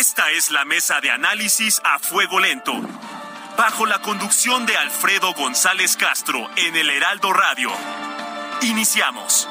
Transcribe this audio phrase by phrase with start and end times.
[0.00, 2.72] Esta es la mesa de análisis a fuego lento.
[3.58, 7.70] Bajo la conducción de Alfredo González Castro en el Heraldo Radio.
[8.62, 9.46] Iniciamos.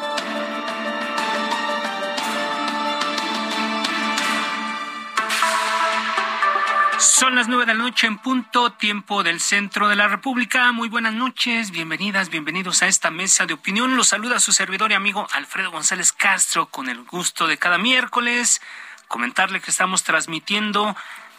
[6.98, 10.72] Son las nueve de la noche en punto, tiempo del centro de la República.
[10.72, 13.96] Muy buenas noches, bienvenidas, bienvenidos a esta mesa de opinión.
[13.96, 18.62] Los saluda su servidor y amigo Alfredo González Castro con el gusto de cada miércoles.
[19.10, 20.96] Comentarle que estamos transmitiendo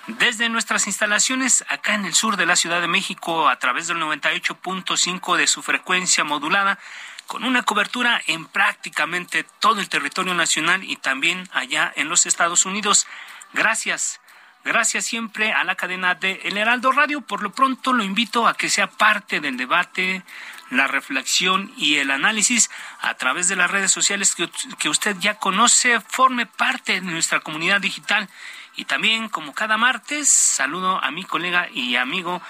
[0.06, 3.96] desde nuestras instalaciones acá en el sur de la Ciudad de México a través del
[3.96, 6.78] 98.5 de su frecuencia modulada
[7.26, 12.66] con una cobertura en prácticamente todo el territorio nacional y también allá en los Estados
[12.66, 13.06] Unidos.
[13.54, 14.20] Gracias
[14.62, 17.22] Gracias siempre a la cadena de El Heraldo Radio.
[17.22, 20.22] Por lo pronto lo invito a que sea parte del debate,
[20.70, 26.00] la reflexión y el análisis a través de las redes sociales que, usted ya conoce,
[26.00, 28.28] forme parte de nuestra comunidad digital.
[28.76, 32.41] Y también, como cada martes, saludo a mi colega y amigo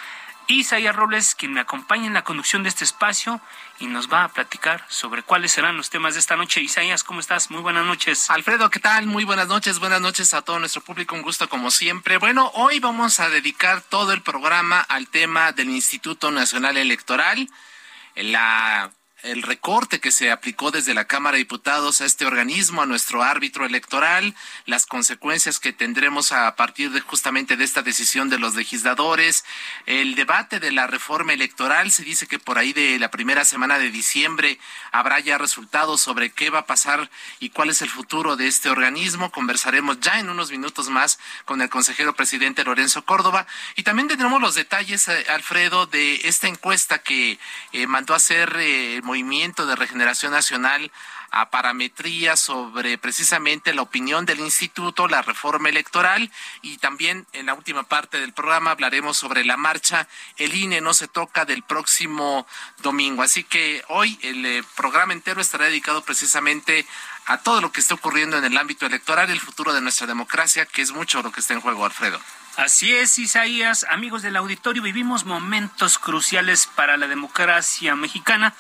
[0.46, 3.40] Isaías Robles, quien me acompaña en la conducción de este espacio
[3.78, 6.60] y nos va a platicar sobre cuáles serán los temas de esta noche.
[6.60, 7.50] Isaías, ¿cómo estás?
[7.50, 8.30] Muy buenas noches.
[8.30, 9.06] Alfredo, ¿qué tal?
[9.06, 9.78] Muy buenas noches.
[9.78, 11.14] Buenas noches a todo nuestro público.
[11.14, 12.18] Un gusto como siempre.
[12.18, 17.48] Bueno, hoy vamos a dedicar todo el programa al tema del Instituto Nacional Electoral.
[18.22, 22.86] La el recorte que se aplicó desde la Cámara de Diputados a este organismo, a
[22.86, 24.34] nuestro árbitro electoral,
[24.66, 29.44] las consecuencias que tendremos a partir de justamente de esta decisión de los legisladores,
[29.86, 33.78] el debate de la reforma electoral, se dice que por ahí de la primera semana
[33.78, 34.58] de diciembre
[34.92, 38.70] habrá ya resultados sobre qué va a pasar y cuál es el futuro de este
[38.70, 39.30] organismo.
[39.30, 44.40] Conversaremos ya en unos minutos más con el consejero presidente Lorenzo Córdoba y también tendremos
[44.40, 47.38] los detalles, eh, Alfredo, de esta encuesta que
[47.72, 50.92] eh, mandó a hacer eh, Movimiento de Regeneración Nacional
[51.32, 56.30] a parametría sobre precisamente la opinión del instituto, la reforma electoral
[56.62, 60.06] y también en la última parte del programa hablaremos sobre la marcha
[60.36, 62.46] El INE no se toca del próximo
[62.82, 63.24] domingo.
[63.24, 66.86] Así que hoy el eh, programa entero estará dedicado precisamente
[67.26, 70.66] a todo lo que está ocurriendo en el ámbito electoral, el futuro de nuestra democracia,
[70.66, 72.20] que es mucho lo que está en juego, Alfredo.
[72.56, 73.84] Así es, Isaías.
[73.90, 78.54] Amigos del auditorio, vivimos momentos cruciales para la democracia mexicana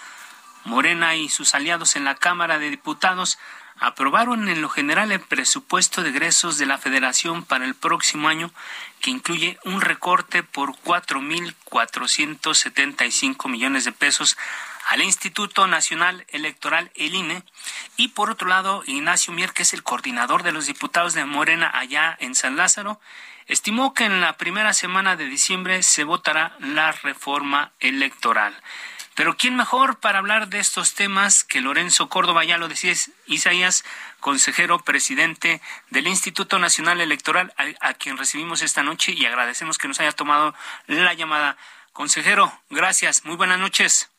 [0.64, 3.38] Morena y sus aliados en la Cámara de Diputados
[3.80, 8.50] aprobaron en lo general el presupuesto de egresos de la Federación para el próximo año,
[9.00, 14.36] que incluye un recorte por 4.475 millones de pesos
[14.90, 17.42] al Instituto Nacional Electoral, el INE,
[17.96, 21.70] y por otro lado, Ignacio Mier, que es el coordinador de los diputados de Morena
[21.72, 23.00] allá en San Lázaro,
[23.46, 28.54] estimó que en la primera semana de diciembre se votará la reforma electoral.
[29.20, 32.42] Pero ¿quién mejor para hablar de estos temas que Lorenzo Córdoba?
[32.42, 33.84] Ya lo decías, Isaías,
[34.18, 35.60] consejero presidente
[35.90, 40.54] del Instituto Nacional Electoral, a, quien recibimos esta noche y agradecemos que nos haya tomado
[40.86, 41.58] la llamada.
[41.92, 43.26] Consejero, gracias.
[43.26, 44.10] Muy buenas noches.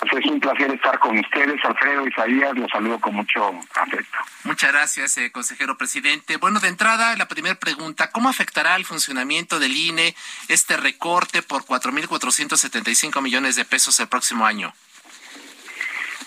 [0.00, 4.18] Pues es un placer estar con ustedes, Alfredo Isaías, los saludo con mucho afecto.
[4.44, 6.38] Muchas gracias, eh, consejero presidente.
[6.38, 10.14] Bueno, de entrada, la primera pregunta, ¿cómo afectará al funcionamiento del INE
[10.48, 14.72] este recorte por 4.475 millones de pesos el próximo año?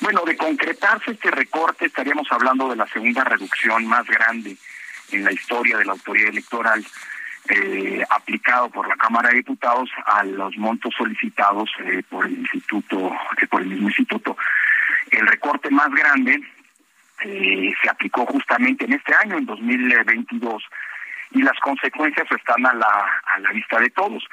[0.01, 4.55] Bueno, de concretarse este recorte, estaríamos hablando de la segunda reducción más grande
[5.11, 6.85] en la historia de la autoridad electoral
[7.49, 13.11] eh, aplicado por la Cámara de Diputados a los montos solicitados eh, por el instituto,
[13.41, 14.37] eh, por el mismo instituto.
[15.11, 16.41] El recorte más grande
[17.21, 20.63] se aplicó justamente en este año, en 2022,
[21.31, 24.25] y las consecuencias están a la, a la vista de todos.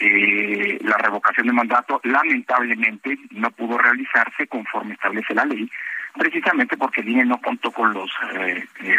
[0.00, 5.70] La revocación de mandato lamentablemente no pudo realizarse conforme establece la ley,
[6.14, 8.10] precisamente porque el INE no contó con los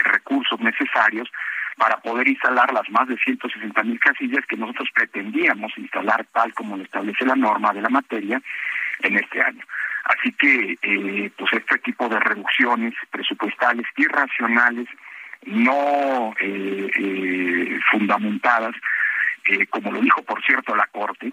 [0.05, 1.29] recursos necesarios
[1.77, 6.77] para poder instalar las más de 160 mil casillas que nosotros pretendíamos instalar tal como
[6.77, 8.41] lo establece la norma de la materia
[9.01, 9.63] en este año.
[10.05, 14.87] Así que, eh, pues este tipo de reducciones presupuestales irracionales,
[15.45, 18.75] no eh, eh, fundamentadas,
[19.69, 21.31] como lo dijo por cierto la Corte,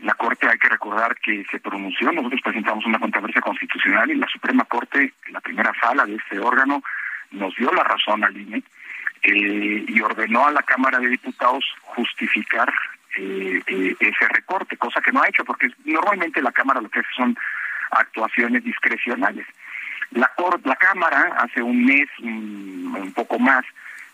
[0.00, 4.26] La Corte, hay que recordar que se pronunció, nosotros presentamos una controversia constitucional y la
[4.26, 6.82] Suprema Corte, la primera sala de este órgano,
[7.30, 8.64] nos dio la razón al INE
[9.22, 12.72] eh, y ordenó a la Cámara de Diputados justificar
[13.18, 17.00] eh, eh, ese recorte, cosa que no ha hecho, porque normalmente la Cámara lo que
[17.00, 17.36] hace son
[17.90, 19.46] actuaciones discrecionales.
[20.12, 20.30] La,
[20.64, 23.64] la Cámara hace un mes, un, poco más,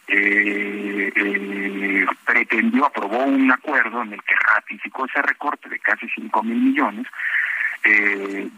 [0.08, 6.56] eh, pretendió, aprobó un acuerdo en el que ratificó ese recorte de casi 5 mil
[6.58, 7.06] millones,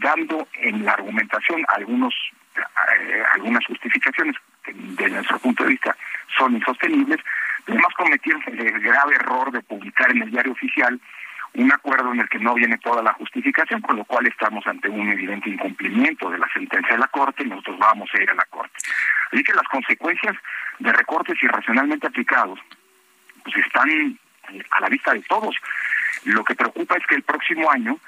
[0.01, 2.15] dando en la argumentación algunos
[3.35, 5.97] algunas justificaciones que desde nuestro punto de vista
[6.37, 7.21] son insostenibles,
[7.67, 11.01] además cometieron el grave error de publicar en el diario oficial
[11.55, 14.89] un acuerdo en el que no viene toda la justificación, con lo cual estamos ante
[14.89, 18.35] un evidente incumplimiento de la sentencia de la Corte y nosotros vamos a ir a
[18.35, 18.79] la Corte.
[19.33, 20.37] Así que las consecuencias
[20.79, 22.61] de recortes irracionalmente aplicados
[23.43, 25.57] pues están eh, a la vista de todos.
[26.25, 27.99] Lo que preocupa es que el próximo año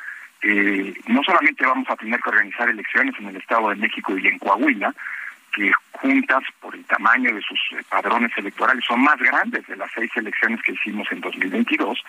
[0.43, 4.27] eh, no solamente vamos a tener que organizar elecciones en el Estado de México y
[4.27, 4.95] en Coahuila,
[5.53, 9.91] que juntas por el tamaño de sus eh, padrones electorales son más grandes de las
[9.95, 12.03] seis elecciones que hicimos en 2022,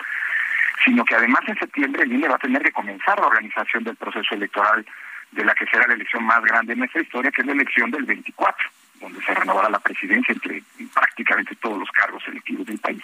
[0.85, 3.95] sino que además en septiembre el INE va a tener que comenzar la organización del
[3.95, 4.85] proceso electoral
[5.31, 7.91] de la que será la elección más grande en nuestra historia, que es la elección
[7.91, 8.69] del 24,
[9.01, 10.63] donde se renovará la presidencia entre
[10.93, 13.03] prácticamente todos los cargos electivos del país.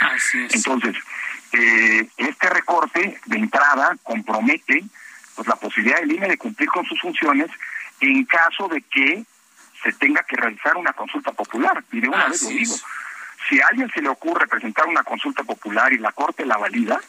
[0.00, 0.54] Así es.
[0.56, 0.96] Entonces,
[1.52, 4.84] eh, este recorte de entrada compromete
[5.34, 7.48] pues la posibilidad del INE de cumplir con sus funciones
[8.00, 9.24] en caso de que
[9.82, 11.82] se tenga que realizar una consulta popular.
[11.92, 12.74] Y de una vez lo digo,
[13.48, 17.00] si a alguien se le ocurre presentar una consulta popular y la Corte la valida,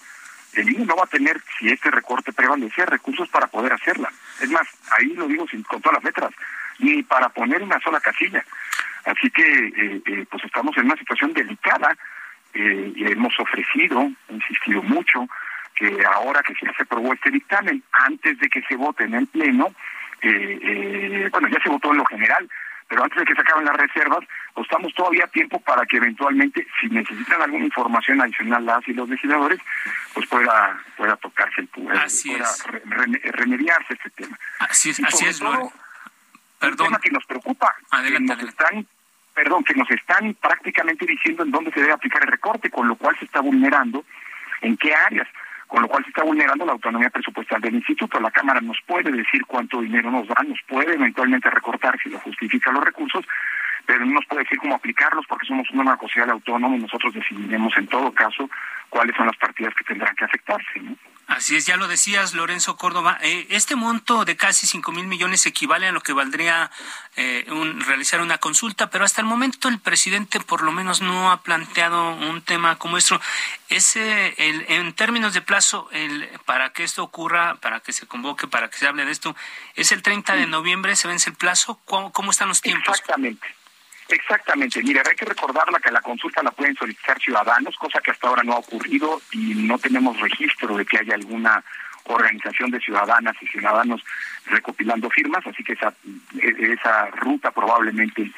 [0.53, 4.11] el INE no va a tener, si este recorte prevalece, recursos para poder hacerla.
[4.41, 4.67] Es más,
[4.97, 6.31] ahí lo digo sin, con todas las letras,
[6.79, 8.43] ni para poner una sola casilla.
[9.05, 11.95] Así que eh, eh, pues estamos en una situación delicada
[12.53, 15.27] eh, y hemos ofrecido, insistido mucho,
[15.75, 19.73] que ahora que se aprobó este dictamen, antes de que se vote en el Pleno,
[20.21, 22.49] bueno, ya se votó en lo general,
[22.87, 24.19] pero antes de que se acaben las reservas,
[24.53, 28.93] pues estamos todavía a tiempo para que eventualmente, si necesitan alguna información adicional las y
[28.93, 29.59] los legisladores,
[30.13, 32.05] pues pueda pueda tocarse el pueda,
[33.33, 34.37] remediarse este tema.
[34.59, 35.71] Así es, así es, todo,
[36.59, 36.87] Perdón.
[36.87, 38.87] tema que nos preocupa, que nos están
[39.35, 42.95] perdón, que nos están prácticamente diciendo en dónde se debe aplicar el recorte, con lo
[42.95, 44.03] cual se está vulnerando
[44.61, 45.29] en qué áreas
[45.69, 48.19] con lo cual se está vulnerando la autonomía presupuestal del instituto.
[48.19, 52.17] La Cámara nos puede decir cuánto dinero nos da, nos puede eventualmente recortar si lo
[52.19, 53.23] justifica los recursos,
[53.85, 57.71] pero no nos puede decir cómo aplicarlos porque somos una social autónoma y nosotros decidiremos
[57.77, 58.49] en todo caso
[58.89, 60.81] cuáles son las partidas que tendrán que afectarse.
[61.29, 63.19] Así es, ya lo decías, Lorenzo Córdoba.
[63.21, 66.71] Eh, este monto de casi cinco mil millones equivale a lo que valdría
[67.15, 67.45] eh,
[67.85, 72.15] realizar una consulta, pero hasta el momento el presidente por lo menos no ha planteado
[72.15, 73.21] un tema como esto.
[73.69, 78.47] Ese, el, en términos de plazo, el, para que esto ocurra, para que se convoque,
[78.47, 79.35] para que se hable de esto,
[79.75, 81.79] es el 30 de noviembre, se vence el plazo.
[81.85, 82.97] ¿Cómo, cómo están los tiempos?
[82.99, 83.58] Exactamente.
[84.09, 84.81] Exactamente.
[84.81, 88.43] Mira, hay que recordarla que la consulta la pueden solicitar ciudadanos, cosa que hasta ahora
[88.43, 91.63] no ha ocurrido y no tenemos registro de que haya alguna
[92.05, 94.03] organización de ciudadanas y ciudadanos
[94.47, 95.93] recopilando firmas, así que esa,
[96.41, 98.31] esa ruta probablemente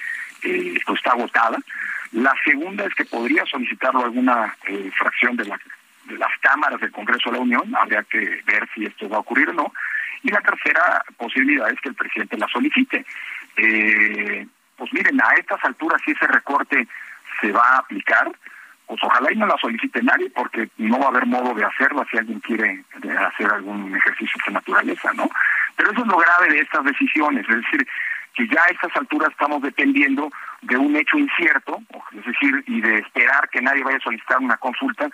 [0.43, 1.57] eh, pues, está agotada.
[2.11, 5.59] La segunda es que podría solicitarlo alguna eh, fracción de, la,
[6.05, 9.21] de las cámaras del Congreso de la Unión, habría que ver si esto va a
[9.21, 9.73] ocurrir o no.
[10.23, 13.05] Y la tercera posibilidad es que el presidente la solicite.
[13.55, 14.45] Eh,
[14.81, 16.87] pues miren, a estas alturas si ese recorte
[17.39, 18.31] se va a aplicar,
[18.87, 22.03] pues ojalá y no la solicite nadie, porque no va a haber modo de hacerlo
[22.09, 25.29] si alguien quiere eh, hacer algún ejercicio de naturaleza, ¿no?
[25.75, 27.87] Pero eso es lo grave de estas decisiones, es decir,
[28.33, 30.31] que ya a estas alturas estamos dependiendo
[30.63, 31.77] de un hecho incierto,
[32.17, 35.07] es decir, y de esperar que nadie vaya a solicitar una consulta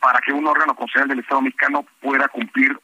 [0.00, 2.78] para que un órgano constitucional del Estado mexicano pueda cumplir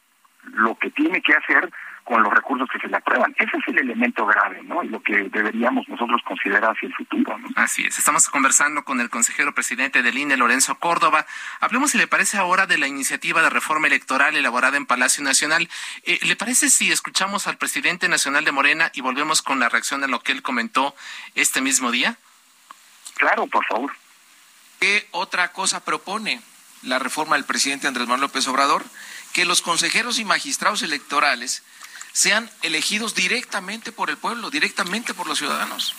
[0.53, 1.69] lo que tiene que hacer
[2.11, 3.33] con los recursos que se le aprueban.
[3.37, 4.83] Ese es el elemento grave, ¿no?
[4.83, 7.47] Y lo que deberíamos nosotros considerar hacia el futuro, ¿no?
[7.55, 7.97] Así es.
[7.97, 11.25] Estamos conversando con el consejero presidente del INE, Lorenzo Córdoba.
[11.61, 15.69] Hablemos, si le parece, ahora de la iniciativa de reforma electoral elaborada en Palacio Nacional.
[16.03, 20.03] Eh, ¿Le parece si escuchamos al presidente nacional de Morena y volvemos con la reacción
[20.03, 20.93] a lo que él comentó
[21.35, 22.17] este mismo día?
[23.15, 23.93] Claro, por favor.
[24.81, 26.41] ¿Qué otra cosa propone
[26.81, 28.83] la reforma del presidente Andrés Manuel López Obrador?
[29.31, 31.63] Que los consejeros y magistrados electorales
[32.13, 35.95] sean elegidos directamente por el pueblo, directamente por los ciudadanos.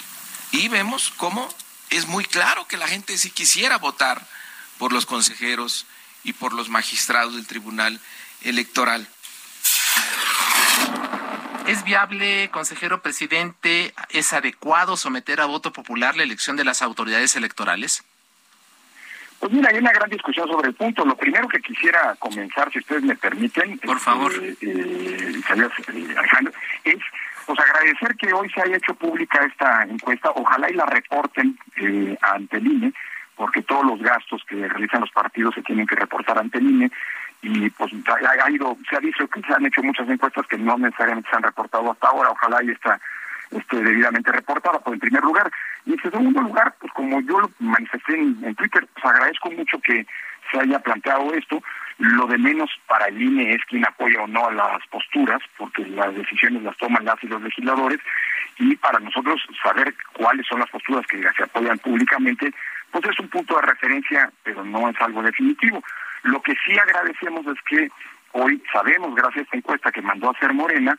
[0.51, 1.49] Y vemos cómo
[1.91, 4.27] es muy claro que la gente sí quisiera votar
[4.79, 5.87] por los consejeros
[6.25, 8.01] y por los magistrados del Tribunal
[8.43, 9.09] Electoral.
[11.67, 17.37] ¿Es viable, consejero presidente, es adecuado someter a voto popular la elección de las autoridades
[17.37, 18.03] electorales?
[19.43, 21.05] Pues mira, hay una gran discusión sobre el punto.
[21.05, 25.43] Lo primero que quisiera comenzar, si ustedes me permiten, por favor, eh, eh,
[26.17, 26.53] Alejandro,
[26.85, 26.99] es
[27.45, 30.31] pues agradecer que hoy se haya hecho pública esta encuesta.
[30.37, 32.93] Ojalá y la reporten eh, ante el INE,
[33.35, 36.93] porque todos los gastos que realizan los partidos se tienen que reportar ante el INE.
[37.43, 40.79] Y pues ha, ido, se ha dicho que se han hecho muchas encuestas que no
[40.79, 42.31] necesariamente se han reportado hasta ahora.
[42.31, 43.01] Ojalá y está
[43.53, 45.51] este, debidamente reportada, por en primer lugar.
[45.87, 50.07] Y en segundo lugar, pues como yo lo manifesté en, Twitter, pues agradezco mucho que
[50.51, 51.63] se haya planteado esto.
[51.99, 55.85] Lo de menos para el INE es quien apoya o no a las posturas, porque
[55.87, 58.01] las decisiones las toman las y los legisladores,
[58.59, 62.53] y para nosotros saber cuáles son las posturas que se apoyan públicamente,
[62.91, 65.83] pues es un punto de referencia, pero no es algo definitivo.
[66.23, 67.89] Lo que sí agradecemos es que
[68.33, 70.97] hoy sabemos, gracias a esta encuesta que mandó a hacer Morena,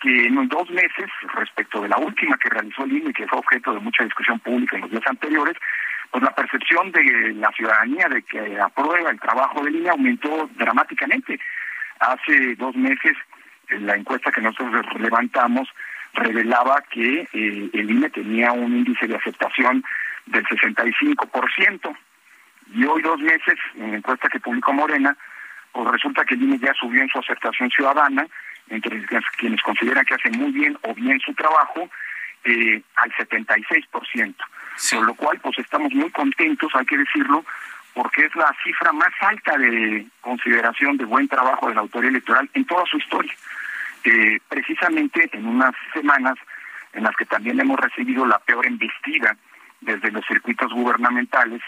[0.00, 3.38] que en dos meses, respecto de la última que realizó el INE y que fue
[3.38, 5.56] objeto de mucha discusión pública en los días anteriores,
[6.10, 11.38] pues la percepción de la ciudadanía de que aprueba el trabajo del INE aumentó dramáticamente.
[12.00, 13.16] Hace dos meses,
[13.68, 15.68] la encuesta que nosotros levantamos
[16.14, 19.84] revelaba que eh, el INE tenía un índice de aceptación
[20.26, 21.96] del 65%.
[22.74, 25.16] Y hoy, dos meses, en la encuesta que publicó Morena,
[25.72, 28.26] pues resulta que el INE ya subió en su aceptación ciudadana
[28.70, 29.04] entre
[29.38, 31.88] quienes consideran que hacen muy bien o bien su trabajo,
[32.44, 34.34] eh, al 76%.
[34.90, 37.44] Con lo cual, pues estamos muy contentos, hay que decirlo,
[37.94, 42.48] porque es la cifra más alta de consideración de buen trabajo de la autoridad electoral
[42.54, 43.34] en toda su historia.
[44.04, 46.34] Eh, precisamente en unas semanas
[46.92, 49.36] en las que también hemos recibido la peor embestida
[49.80, 51.60] desde los circuitos gubernamentales,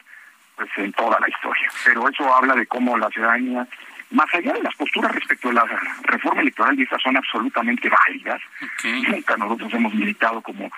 [0.56, 1.68] pues en toda la historia.
[1.84, 3.66] Pero eso habla de cómo la ciudadanía
[4.10, 5.64] más allá de las posturas respecto a la
[6.02, 8.40] reforma electoral, y estas son absolutamente válidas,
[9.08, 10.70] nunca nosotros hemos militado como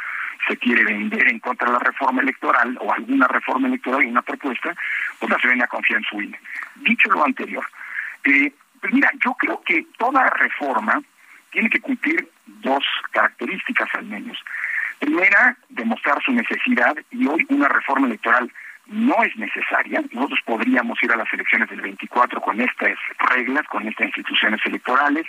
[0.49, 4.23] se quiere vender en contra de la reforma electoral o alguna reforma electoral y una
[4.23, 4.75] propuesta,
[5.19, 6.39] pues la ciudadanía confía en su INE.
[6.77, 7.65] Dicho lo anterior,
[8.25, 11.01] eh, pues mira, yo creo que toda reforma
[11.51, 14.39] tiene que cumplir dos características al menos.
[14.99, 18.53] Primera, demostrar su necesidad y hoy una reforma electoral
[18.87, 20.03] no es necesaria.
[20.13, 22.99] Nosotros podríamos ir a las elecciones del 24 con estas
[23.31, 25.27] reglas, con estas instituciones electorales,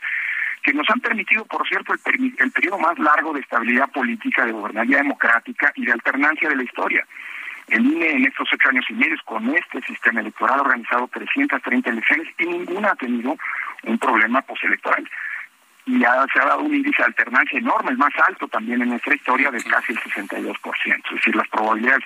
[0.64, 4.54] que nos han permitido, por cierto, el, el periodo más largo de estabilidad política, de
[4.54, 7.06] gobernabilidad democrática y de alternancia de la historia.
[7.68, 11.90] El INE en estos ocho años y medio con este sistema electoral ha organizado 330
[11.90, 13.38] elecciones y ninguna ha tenido
[13.84, 15.10] un problema postelectoral.
[15.86, 19.16] Y se ha dado un índice de alternancia enorme, el más alto también en nuestra
[19.16, 20.56] historia, de casi el 62%.
[20.86, 22.06] Es decir, las probabilidades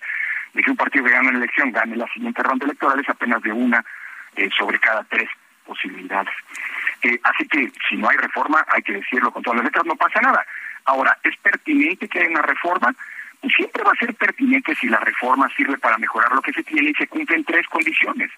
[0.57, 3.43] de que un partido que gane una elección gane la siguiente ronda electoral es apenas
[3.43, 3.85] de una
[4.35, 5.29] eh, sobre cada tres
[5.63, 6.33] posibilidades.
[7.03, 9.95] Eh, así que si no hay reforma, hay que decirlo con todas las letras, no
[9.95, 10.43] pasa nada.
[10.85, 12.91] Ahora, ¿es pertinente que haya una reforma?
[13.39, 16.63] Pues siempre va a ser pertinente si la reforma sirve para mejorar lo que se
[16.63, 18.31] tiene y se cumplen tres condiciones.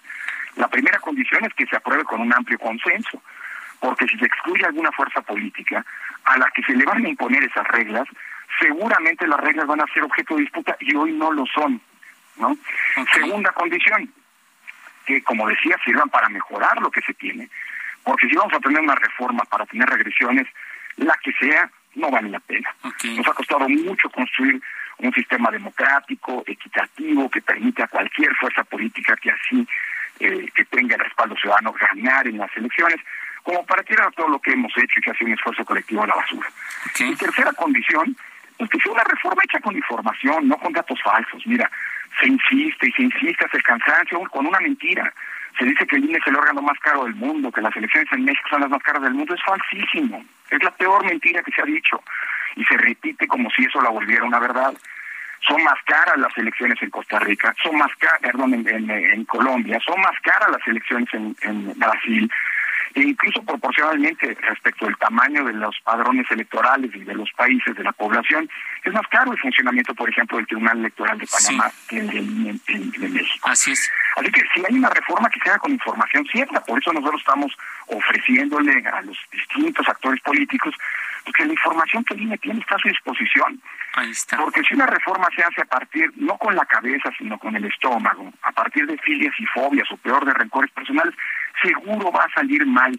[0.56, 3.22] La primera condición es que se apruebe con un amplio consenso,
[3.80, 5.86] porque si se excluye alguna fuerza política
[6.24, 8.06] a la que se le van a imponer esas reglas,
[8.60, 11.80] seguramente las reglas van a ser objeto de disputa y hoy no lo son.
[12.40, 12.56] ¿No?
[13.14, 14.12] Segunda condición,
[15.06, 17.48] que como decía, sirvan para mejorar lo que se tiene.
[18.02, 20.46] Porque si vamos a tener una reforma para tener regresiones,
[20.96, 22.74] la que sea, no vale la pena.
[23.04, 24.60] Nos ha costado mucho construir
[24.98, 29.66] un sistema democrático, equitativo, que permita a cualquier fuerza política que así,
[30.20, 33.00] eh, que tenga el respaldo ciudadano, ganar en las elecciones,
[33.42, 36.06] como para tirar todo lo que hemos hecho y que hace un esfuerzo colectivo a
[36.06, 36.48] la basura.
[36.98, 38.16] Y tercera condición,
[38.68, 41.42] pues que una reforma hecha con información, no con datos falsos.
[41.46, 41.70] Mira,
[42.20, 45.12] se insiste y se insiste hasta el cansancio con una mentira.
[45.58, 48.12] Se dice que el INE es el órgano más caro del mundo, que las elecciones
[48.12, 49.34] en México son las más caras del mundo.
[49.34, 50.22] Es falsísimo.
[50.50, 52.02] Es la peor mentira que se ha dicho.
[52.56, 54.74] Y se repite como si eso la volviera una verdad.
[55.48, 59.98] Son más caras las elecciones en Costa Rica, son más caras, perdón, en, Colombia, son
[60.02, 62.30] más caras las elecciones en Brasil,
[62.94, 67.84] e incluso proporcionalmente respecto al tamaño de los padrones electorales y de los países de
[67.84, 68.48] la población,
[68.84, 73.08] es más caro el funcionamiento, por ejemplo, del Tribunal Electoral de Panamá que el de,
[73.08, 73.48] México.
[73.48, 73.90] Así es.
[74.16, 77.20] Así que si hay una reforma que se haga con información cierta, por eso nosotros
[77.20, 77.56] estamos
[77.86, 80.74] ofreciéndole a los distintos actores políticos
[81.24, 83.60] pues, que la información que el INE tiene está a su disposición.
[83.94, 84.36] Ahí está.
[84.36, 87.64] Porque si una reforma se hace a partir, no con la cabeza, sino con el
[87.64, 91.14] estómago, a partir de filias y fobias o peor de rencores personales,
[91.62, 92.98] seguro va a salir mal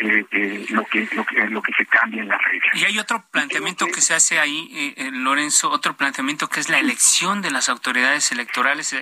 [0.00, 2.76] eh, eh, lo que lo que lo que se cambia en las reglas.
[2.76, 6.68] Y hay otro planteamiento que se hace ahí, eh, eh, Lorenzo, otro planteamiento que es
[6.68, 8.94] la elección de las autoridades electorales.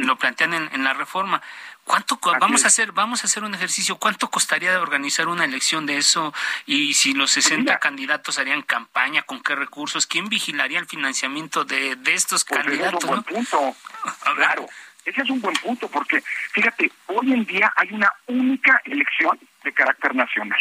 [0.00, 1.40] Lo plantean en, en, la reforma.
[1.84, 2.92] ¿Cuánto vamos a hacer?
[2.92, 3.96] Vamos a hacer un ejercicio.
[3.96, 6.34] ¿Cuánto costaría de organizar una elección de eso?
[6.66, 10.06] Y si los 60 pues candidatos harían campaña, ¿con qué recursos?
[10.06, 13.04] ¿Quién vigilaría el financiamiento de, de estos pues candidatos?
[13.04, 13.76] Es punto.
[14.36, 14.66] Claro.
[15.04, 16.20] Ese es un buen punto, porque
[16.52, 20.58] fíjate, hoy en día hay una única elección de carácter nacional,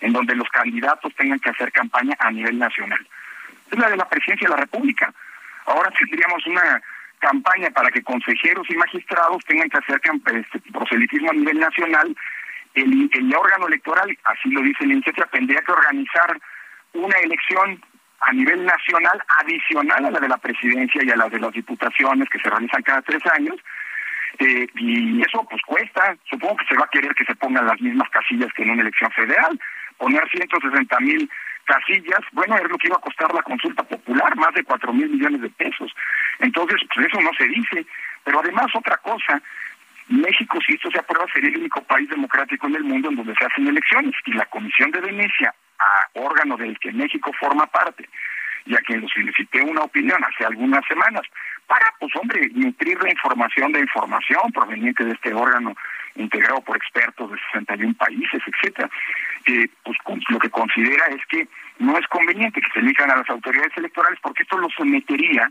[0.00, 3.04] en donde los candidatos tengan que hacer campaña a nivel nacional.
[3.70, 5.12] Es la de la presidencia de la República.
[5.66, 6.80] Ahora tendríamos una
[7.18, 10.00] campaña para que consejeros y magistrados tengan que hacer
[10.34, 12.16] este, proselitismo a nivel nacional.
[12.74, 16.40] El, el órgano electoral, así lo dice la iniciativa, tendría que organizar
[16.92, 17.82] una elección
[18.20, 22.28] a nivel nacional adicional a la de la presidencia y a la de las diputaciones
[22.28, 23.56] que se realizan cada tres años.
[24.38, 27.80] Eh, y eso pues cuesta, supongo que se va a querer que se pongan las
[27.80, 29.60] mismas casillas que en una elección federal,
[29.98, 31.30] poner 160 mil
[31.64, 35.08] casillas, bueno, es lo que iba a costar la consulta popular, más de cuatro mil
[35.08, 35.92] millones de pesos.
[36.38, 37.86] Entonces, pues eso no se dice.
[38.24, 39.40] Pero además, otra cosa,
[40.08, 43.34] México, si esto se aprueba, sería el único país democrático en el mundo en donde
[43.36, 44.14] se hacen elecciones.
[44.26, 48.08] Y la Comisión de Venecia, a órgano del que México forma parte,
[48.66, 51.22] y a quien solicité una opinión hace algunas semanas,
[51.66, 55.74] para, pues hombre, nutrir la información de información proveniente de este órgano
[56.16, 58.90] integrado por expertos de 61 países, etcétera.
[59.46, 59.96] Eh, pues
[60.28, 61.46] lo que considera es que
[61.78, 65.50] no es conveniente que se elijan a las autoridades electorales porque esto lo sometería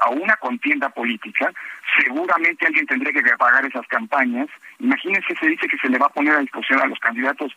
[0.00, 1.52] a una contienda política,
[1.98, 4.48] seguramente alguien tendría que pagar esas campañas.
[4.78, 7.52] Imagínense, se dice que se le va a poner a discusión a los candidatos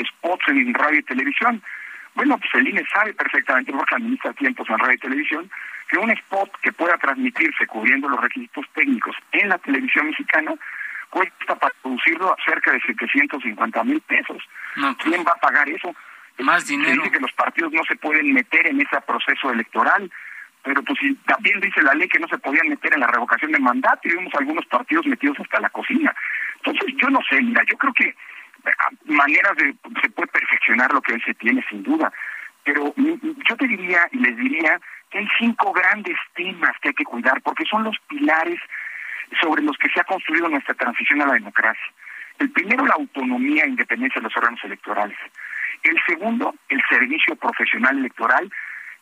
[0.00, 1.62] spots en radio y televisión.
[2.14, 5.50] Bueno, pues el INE sabe perfectamente, porque administra tiempos en radio y televisión,
[5.88, 10.54] que un spot que pueda transmitirse cubriendo los requisitos técnicos en la televisión mexicana
[11.10, 14.42] cuesta para producirlo cerca de 750 mil pesos.
[15.02, 15.94] ¿Quién va a pagar eso?
[16.38, 17.02] Más dinero.
[17.02, 20.10] dice que los partidos no se pueden meter en ese proceso electoral,
[20.62, 23.58] pero pues también dice la ley que no se podían meter en la revocación de
[23.58, 26.14] mandato y vimos algunos partidos metidos hasta la cocina.
[26.56, 28.14] Entonces yo no sé, mira, yo creo que
[29.04, 32.12] maneras de se puede perfeccionar lo que hoy se tiene sin duda
[32.64, 37.04] pero yo te diría y les diría que hay cinco grandes temas que hay que
[37.04, 38.60] cuidar porque son los pilares
[39.40, 41.84] sobre los que se ha construido nuestra transición a la democracia.
[42.38, 45.18] El primero, la autonomía e independencia de los órganos electorales.
[45.82, 48.50] El segundo, el servicio profesional electoral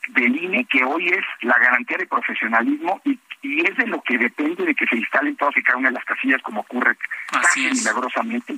[0.09, 4.17] del INE, que hoy es la garantía de profesionalismo y, y es de lo que
[4.17, 6.97] depende de que se instalen todas y cada una de las casillas, como ocurre
[7.31, 8.55] casi milagrosamente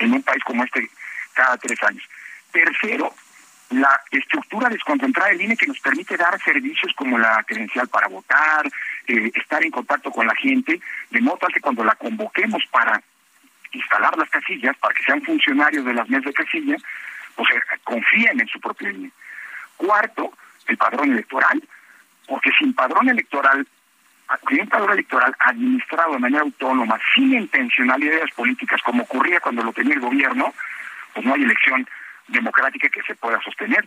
[0.00, 0.90] en un país como este
[1.34, 2.02] cada tres años.
[2.50, 3.14] Tercero,
[3.70, 8.66] la estructura desconcentrada del INE que nos permite dar servicios como la credencial para votar,
[9.06, 13.00] eh, estar en contacto con la gente, de modo tal que cuando la convoquemos para
[13.72, 16.76] instalar las casillas, para que sean funcionarios de las mesas de casilla,
[17.36, 19.12] pues eh, confíen en su propio INE.
[19.76, 20.32] Cuarto,
[20.66, 21.62] el padrón electoral,
[22.26, 23.66] porque sin padrón electoral
[24.68, 30.00] padrón electoral administrado de manera autónoma, sin intencionalidades políticas, como ocurría cuando lo tenía el
[30.00, 30.54] gobierno,
[31.14, 31.86] pues no hay elección
[32.28, 33.84] democrática que se pueda sostener.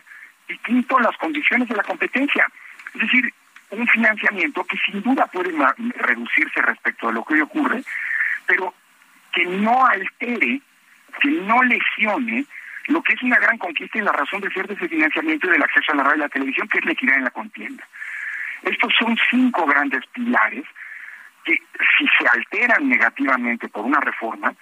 [0.47, 2.45] Y quinto, las condiciones de la competencia.
[2.93, 3.33] Es decir,
[3.69, 5.51] un financiamiento que sin duda puede
[5.95, 7.83] reducirse respecto a lo que hoy ocurre,
[8.45, 8.73] pero
[9.31, 10.61] que no altere,
[11.21, 12.45] que no lesione
[12.87, 15.51] lo que es una gran conquista y la razón de ser de ese financiamiento y
[15.51, 17.87] del acceso a la radio y la televisión, que es la equidad en la contienda.
[18.63, 20.65] Estos son cinco grandes pilares
[21.45, 21.55] que
[21.97, 24.53] si se alteran negativamente por una reforma,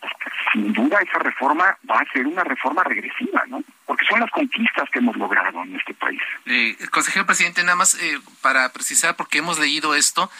[0.00, 3.62] pues sin duda esa reforma va a ser una reforma regresiva, ¿no?
[3.84, 6.20] Porque son las conquistas que hemos logrado en este país.
[6.46, 10.30] Eh, consejero presidente, nada más eh, para precisar, porque hemos leído esto,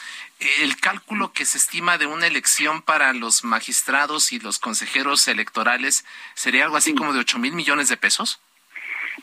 [0.41, 5.27] eh, el cálculo que se estima de una elección para los magistrados y los consejeros
[5.29, 8.41] electorales sería algo así como de 8 mil millones de pesos.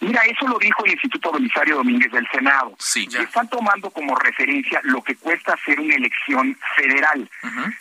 [0.04, 2.76] Mira, eso lo dijo el Instituto Belisario Domínguez del Senado.
[2.78, 7.30] Sí, Están tomando como referencia lo que cuesta hacer una elección federal.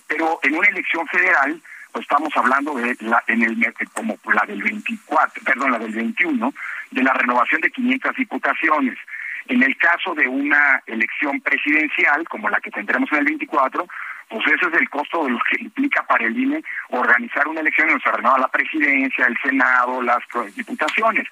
[0.06, 1.60] Pero en una elección federal,
[1.92, 6.54] pues estamos hablando de la, en el como la del 24, perdón, la del 21,
[6.90, 8.98] de la renovación de 500 diputaciones.
[9.48, 13.86] En el caso de una elección presidencial, como la que tendremos en el 24,
[14.32, 17.90] pues ese es el costo de lo que implica para el INE organizar una elección
[17.90, 20.22] en se renueva la presidencia, el Senado, las
[20.56, 21.28] diputaciones.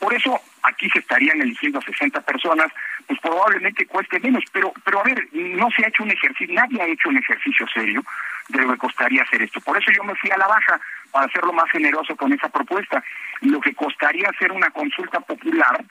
[0.00, 2.72] Por eso aquí se estarían eligiendo 60 personas,
[3.06, 6.82] pues probablemente cueste menos, pero pero a ver, no se ha hecho un ejercicio, nadie
[6.82, 8.02] ha hecho un ejercicio serio
[8.48, 9.60] de lo que costaría hacer esto.
[9.60, 10.80] Por eso yo me fui a la baja
[11.12, 13.02] para hacerlo más generoso con esa propuesta.
[13.42, 15.84] Lo que costaría hacer una consulta popular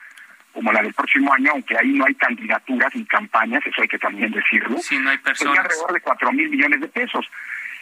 [0.52, 3.98] como la del próximo año, aunque ahí no hay candidaturas ni campañas, eso hay que
[3.98, 5.58] también decirlo, sí, no hay personas.
[5.58, 7.26] alrededor de cuatro mil millones de pesos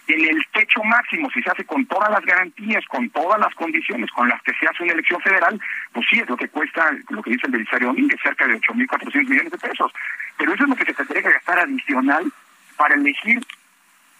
[0.08, 4.10] en el techo máximo, si se hace con todas las garantías, con todas las condiciones
[4.10, 5.60] con las que se hace una elección federal,
[5.92, 9.28] pues sí, es lo que cuesta, lo que dice el Belisario Domínguez, cerca de 8.400
[9.28, 9.92] millones de pesos.
[10.38, 12.32] Pero eso es lo que se tendría que gastar adicional
[12.76, 13.38] para elegir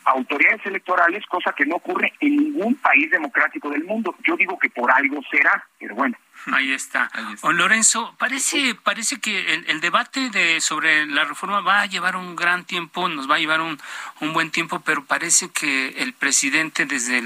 [0.05, 4.15] autoridades electorales, cosa que no ocurre en ningún país democrático del mundo.
[4.27, 7.11] Yo digo que por algo será, pero bueno, Ahí está.
[7.43, 12.65] Lorenzo, parece, parece que el, debate de sobre la reforma va a llevar un gran
[12.65, 13.79] tiempo, nos va a llevar un,
[14.21, 17.23] un buen tiempo, pero parece que el presidente desde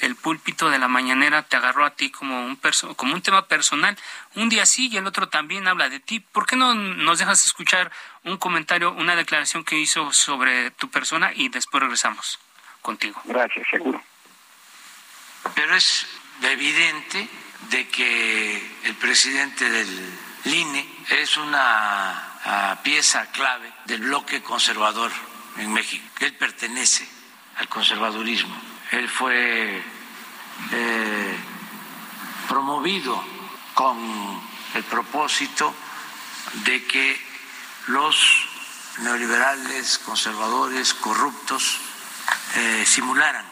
[0.00, 2.58] el púlpito de la mañanera te agarró a ti como un,
[2.96, 3.96] como un tema personal.
[4.34, 6.20] Un día sí y el otro también habla de ti.
[6.20, 7.90] ¿Por qué no nos dejas escuchar
[8.24, 12.38] un comentario, una declaración que hizo sobre tu persona y después regresamos
[12.82, 13.20] contigo?
[13.24, 14.02] Gracias, seguro.
[15.54, 16.06] Pero es
[16.42, 17.28] evidente
[17.68, 25.10] de que el presidente del INE es una ah, pieza clave del bloque conservador
[25.58, 26.04] en México.
[26.20, 27.06] Él pertenece
[27.56, 28.56] al conservadurismo.
[28.92, 29.82] Él fue
[30.72, 31.38] eh,
[32.48, 33.22] promovido
[33.74, 34.40] con
[34.74, 35.74] el propósito
[36.64, 37.20] de que
[37.88, 38.48] los
[38.98, 41.78] neoliberales, conservadores, corruptos,
[42.56, 43.44] eh, simularan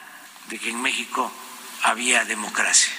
[0.48, 1.30] de que en México
[1.82, 2.92] había democracia.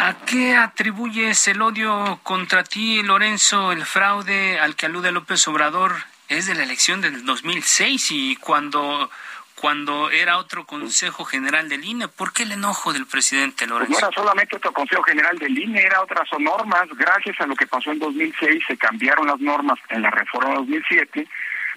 [0.00, 3.72] ¿A qué atribuyes el odio contra ti, Lorenzo?
[3.72, 5.92] El fraude al que alude López Obrador
[6.28, 9.10] es de la elección del 2006 y cuando
[9.56, 12.06] cuando era otro Consejo General del INE.
[12.06, 13.92] ¿Por qué el enojo del presidente Lorenzo?
[13.92, 16.86] no era solamente otro Consejo General del INE, era otras normas.
[16.96, 20.56] Gracias a lo que pasó en 2006 se cambiaron las normas en la reforma de
[20.58, 21.28] 2007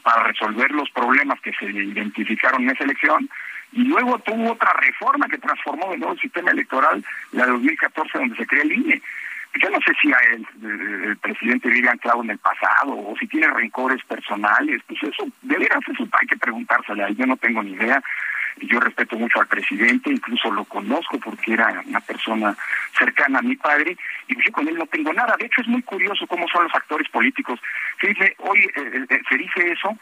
[0.04, 3.28] para resolver los problemas que se identificaron en esa elección
[3.72, 8.18] y luego tuvo otra reforma que transformó de nuevo el sistema electoral, la de 2014,
[8.18, 9.02] donde se crea el INE.
[9.62, 13.28] Yo no sé si a él, el presidente vive anclado en el pasado o si
[13.28, 17.62] tiene rencores personales, pues eso, de veras eso hay que preguntárselo a yo no tengo
[17.62, 18.02] ni idea.
[18.58, 22.56] Yo respeto mucho al presidente, incluso lo conozco porque era una persona
[22.98, 25.36] cercana a mi padre, y yo con él no tengo nada.
[25.38, 27.60] De hecho, es muy curioso cómo son los actores políticos.
[28.00, 29.98] Se dice, hoy eh, eh, eh, se dice eso,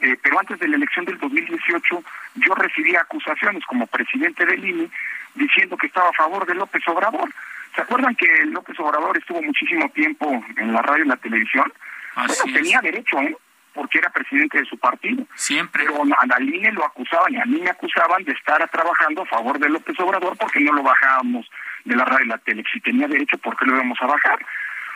[0.00, 2.02] eh, pero antes de la elección del 2018
[2.36, 4.90] yo recibí acusaciones como presidente del INE
[5.34, 7.28] diciendo que estaba a favor de López Obrador.
[7.74, 11.72] ¿Se acuerdan que López Obrador estuvo muchísimo tiempo en la radio y la televisión?
[12.14, 13.36] bueno, tenía derecho, ¿eh?
[13.72, 15.24] Porque era presidente de su partido.
[15.34, 15.84] Siempre.
[15.84, 19.58] Pero a INE lo acusaban y a mí me acusaban de estar trabajando a favor
[19.58, 21.48] de López Obrador porque no lo bajábamos
[21.84, 22.64] de la radio y la tele.
[22.72, 24.38] Si tenía derecho, ¿por qué lo íbamos a bajar?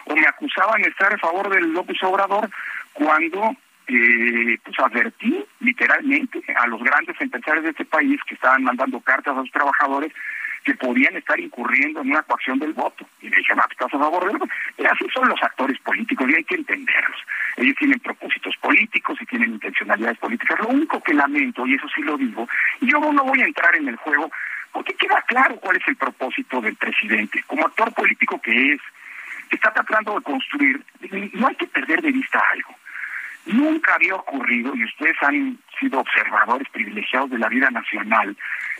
[0.07, 2.51] O me acusaban de estar a favor de López Obrador
[2.93, 9.01] cuando eh, pues advertí literalmente a los grandes empresarios de este país que estaban mandando
[9.01, 10.13] cartas a sus trabajadores
[10.65, 13.07] que podían estar incurriendo en una coacción del voto.
[13.21, 14.53] Y le dije, ah, ¿estás a favor del voto?
[14.79, 17.21] Y así son los actores políticos y hay que entenderlos.
[17.57, 20.59] Ellos tienen propósitos políticos y tienen intencionalidades políticas.
[20.61, 22.49] Lo único que lamento, y eso sí lo digo,
[22.81, 24.31] y yo no voy a entrar en el juego
[24.73, 27.45] porque queda claro cuál es el propósito del presidente.
[27.47, 28.81] Como actor político que es,
[29.51, 30.83] está tratando de construir,
[31.35, 32.75] no hay que perder de vista algo.
[33.47, 38.37] Nunca había ocurrido, y ustedes han sido observadores privilegiados de la vida nacional,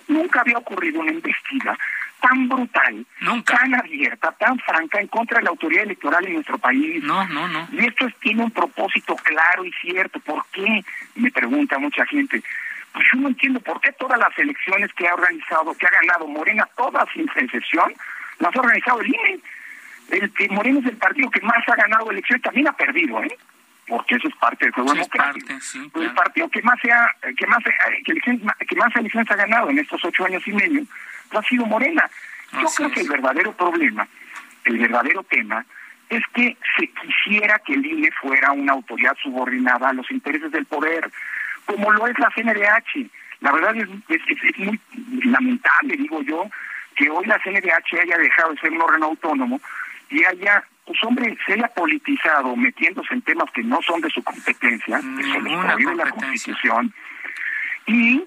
[0.09, 1.77] nunca había ocurrido una investida
[2.21, 3.05] tan brutal,
[3.45, 7.03] tan abierta, tan franca en contra de la autoridad electoral en nuestro país.
[7.03, 7.69] No, no, no.
[7.73, 10.19] Y esto tiene un propósito claro y cierto.
[10.21, 10.83] ¿Por qué?
[11.17, 12.43] Me pregunta mucha gente.
[12.95, 16.27] Pues yo no entiendo por qué todas las elecciones que ha organizado, que ha ganado
[16.27, 17.93] Morena, todas sin excepción,
[18.39, 19.41] las ha organizado el INE.
[20.11, 23.37] El que Morena es el partido que más ha ganado elecciones, también ha perdido, ¿eh?
[23.87, 25.55] Porque eso es parte del juego democrático.
[25.95, 30.25] El partido que más sea, que más que, más elecciones ha ganado en estos ocho
[30.25, 30.83] años y medio
[31.33, 32.09] ha sido Morena.
[32.53, 34.07] Yo creo que el verdadero problema,
[34.65, 35.65] el verdadero tema,
[36.09, 40.67] es que se quisiera que el INE fuera una autoridad subordinada a los intereses del
[40.67, 41.11] poder,
[41.65, 43.11] como lo es la CNDH.
[43.41, 44.81] La verdad es, es muy
[45.25, 46.49] lamentable, digo yo,
[46.95, 49.61] que hoy la CNDH haya dejado de ser un órgano autónomo
[50.11, 54.23] y haya pues hombre, se haya politizado metiéndose en temas que no son de su
[54.23, 56.93] competencia, que son de la Constitución,
[57.87, 58.23] y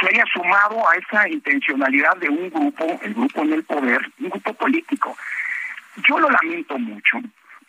[0.00, 4.30] se haya sumado a esa intencionalidad de un grupo, el grupo en el poder, un
[4.30, 5.16] grupo político.
[6.08, 7.18] Yo lo lamento mucho,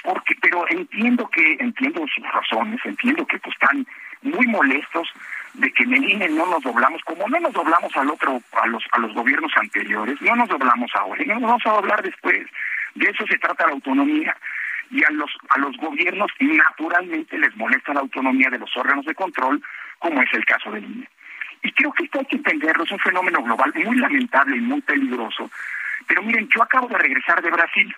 [0.03, 3.85] porque, pero entiendo que, entiendo sus razones, entiendo que pues, están
[4.21, 5.11] muy molestos
[5.53, 8.67] de que en el INE no nos doblamos, como no nos doblamos al otro, a
[8.67, 12.01] los, a los gobiernos anteriores, no nos doblamos ahora, y no nos vamos a doblar
[12.01, 12.47] después.
[12.95, 14.35] De eso se trata la autonomía.
[14.89, 19.15] Y a los, a los gobiernos naturalmente les molesta la autonomía de los órganos de
[19.15, 19.63] control,
[19.99, 21.07] como es el caso del INE.
[21.63, 24.81] Y creo que esto hay que entenderlo, es un fenómeno global muy lamentable y muy
[24.81, 25.49] peligroso.
[26.07, 27.95] Pero miren, yo acabo de regresar de Brasil.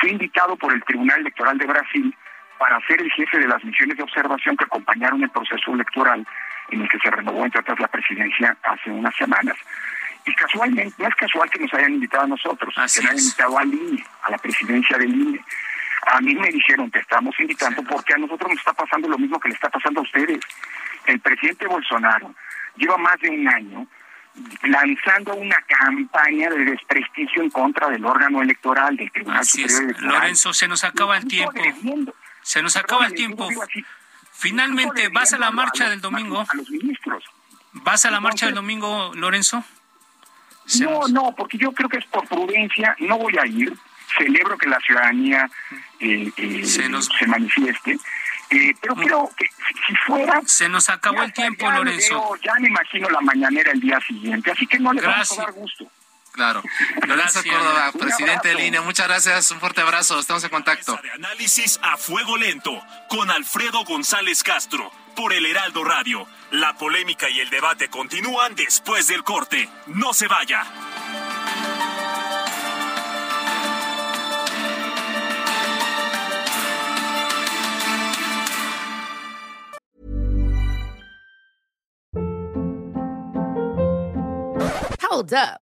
[0.00, 2.14] Fui invitado por el Tribunal Electoral de Brasil
[2.58, 6.26] para ser el jefe de las misiones de observación que acompañaron el proceso electoral
[6.70, 9.56] en el que se renovó entre otras la presidencia hace unas semanas.
[10.26, 13.58] Y casualmente, no es casual que nos hayan invitado a nosotros, que nos hayan invitado
[13.58, 15.44] al INE, a la presidencia del INE.
[16.06, 19.38] A mí me dijeron que estamos invitando porque a nosotros nos está pasando lo mismo
[19.40, 20.40] que le está pasando a ustedes.
[21.06, 22.34] El presidente Bolsonaro
[22.76, 23.86] lleva más de un año
[24.64, 29.70] lanzando una campaña de desprestigio en contra del órgano electoral del Tribunal Así es.
[29.70, 30.20] Superior Electoral.
[30.20, 31.52] Lorenzo, se nos acaba el tiempo.
[32.42, 33.48] Se nos acaba el tiempo.
[33.62, 33.84] así,
[34.32, 36.40] Finalmente, ¿vas a la marcha del domingo?
[36.40, 37.24] A los ministros.
[37.72, 39.64] ¿Vas a la marcha del domingo, Lorenzo?
[40.66, 43.72] Se No, nos- no, porque yo creo que es por prudencia, no voy a ir.
[44.18, 45.50] Celebro que la ciudadanía
[46.00, 47.98] eh, eh, Se nos- se manifieste.
[48.50, 49.46] Eh, pero creo que
[49.86, 50.40] si, fuera...
[50.46, 52.14] Se nos acabó ya- el tiempo, ya me Lorenzo.
[52.14, 55.42] veo- ya me imagino la mañanera el día siguiente, así que no le vamos a
[55.42, 55.86] dar gusto.
[56.34, 56.62] Claro.
[57.06, 57.44] Lorenzo Gracias.
[57.44, 58.66] Córdoba, presidente del abrazo.
[58.66, 60.98] INE, muchas gracias, un fuerte abrazo, estamos en contacto.
[61.00, 62.72] De análisis a fuego lento
[63.08, 66.26] con Alfredo González Castro por el Heraldo Radio.
[66.50, 69.68] La polémica y el debate continúan después del corte.
[69.86, 70.64] No se vaya.
[85.00, 85.63] Hold up.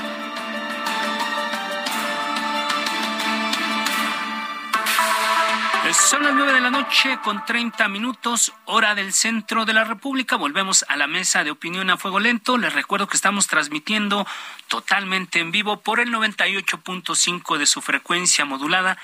[5.93, 10.37] Son las 9 de la noche con 30 minutos, hora del centro de la República.
[10.37, 12.57] Volvemos a la mesa de opinión a fuego lento.
[12.57, 14.25] Les recuerdo que estamos transmitiendo
[14.67, 18.97] totalmente en vivo por el 98.5 de su frecuencia modulada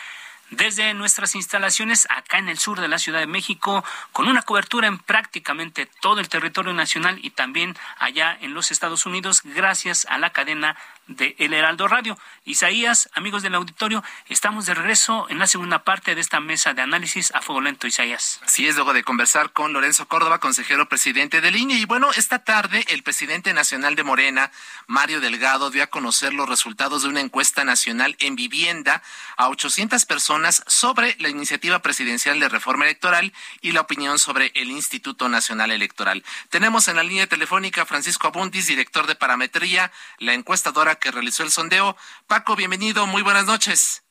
[0.50, 4.88] desde nuestras instalaciones acá en el sur de la Ciudad de México, con una cobertura
[4.88, 10.18] en prácticamente todo el territorio nacional y también allá en los Estados Unidos, gracias a
[10.18, 12.18] la cadena de El Heraldo Radio.
[12.46, 16.82] Isaías, amigos del auditorio, estamos de regreso en la segunda parte de esta mesa de
[16.82, 18.40] análisis a fuego lento, Isaías.
[18.46, 21.76] Así es, luego de conversar con Lorenzo Córdoba, consejero presidente del INE.
[21.76, 24.52] Y bueno, esta tarde el presidente nacional de Morena,
[24.88, 29.02] Mario Delgado, dio a conocer los resultados de una encuesta nacional en vivienda
[29.38, 34.72] a 800 personas sobre la iniciativa presidencial de reforma electoral y la opinión sobre el
[34.72, 36.24] Instituto Nacional Electoral.
[36.50, 41.44] Tenemos en la línea telefónica a Francisco Abundis, director de parametría, la encuestadora que realizó
[41.44, 41.96] el sondeo.
[42.28, 44.04] Paco, bienvenido, muy buenas noches.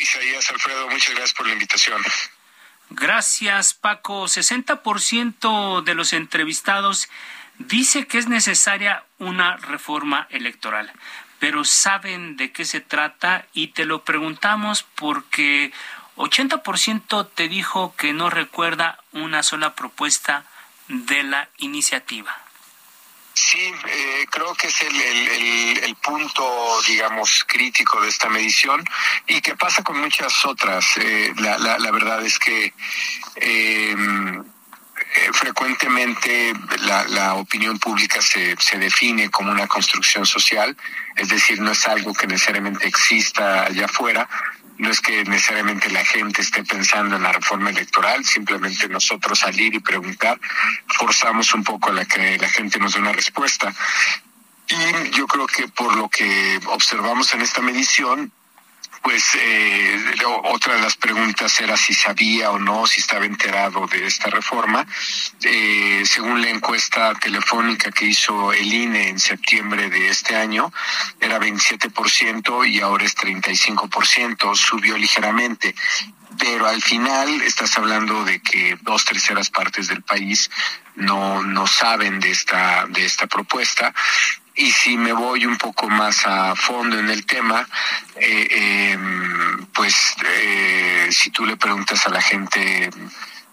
[0.00, 2.02] Isaías Alfredo, muchas gracias por la invitación.
[2.90, 4.24] Gracias, Paco.
[4.24, 7.08] 60% de los entrevistados
[7.58, 10.92] dice que es necesaria una reforma electoral,
[11.38, 15.72] pero saben de qué se trata y te lo preguntamos porque
[16.16, 20.44] 80% te dijo que no recuerda una sola propuesta
[20.88, 22.45] de la iniciativa.
[23.38, 28.82] Sí, eh, creo que es el, el, punto, digamos, crítico de esta medición
[29.26, 30.96] y que pasa con muchas otras.
[30.96, 32.72] Eh, la, la, la, verdad es que
[33.36, 33.94] eh,
[35.34, 40.74] frecuentemente la, la, opinión pública se, se define como una construcción social,
[41.14, 44.26] es decir, no es algo que necesariamente exista allá afuera,
[44.78, 49.74] no es que necesariamente la gente esté pensando en la reforma electoral, simplemente nosotros salir
[49.74, 50.38] y preguntar,
[50.98, 53.74] forzamos un poco a la que la gente nos dé una respuesta.
[54.68, 58.32] Y yo creo que por lo que observamos en esta medición,
[59.06, 59.96] pues eh,
[60.42, 64.84] otra de las preguntas era si sabía o no, si estaba enterado de esta reforma.
[65.44, 70.72] Eh, según la encuesta telefónica que hizo el INE en septiembre de este año,
[71.20, 75.76] era 27% y ahora es 35%, subió ligeramente.
[76.36, 80.50] Pero al final estás hablando de que dos terceras partes del país
[80.96, 83.94] no, no saben de esta, de esta propuesta
[84.56, 87.66] y si me voy un poco más a fondo en el tema,
[88.16, 88.98] eh, eh,
[89.74, 92.90] pues eh, si tú le preguntas a la gente,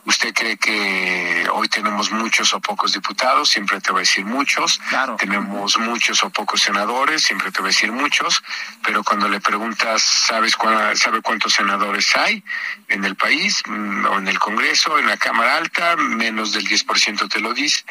[0.05, 3.49] ¿usted cree que hoy tenemos muchos o pocos diputados?
[3.49, 4.79] Siempre te va a decir muchos.
[4.89, 5.15] Claro.
[5.17, 8.43] Tenemos muchos o pocos senadores, siempre te va a decir muchos.
[8.83, 10.55] Pero cuando le preguntas, ¿sabes
[10.95, 12.43] sabe cuántos senadores hay
[12.87, 15.95] en el país o en el Congreso, en la Cámara Alta?
[15.95, 17.83] Menos del 10% te lo dice.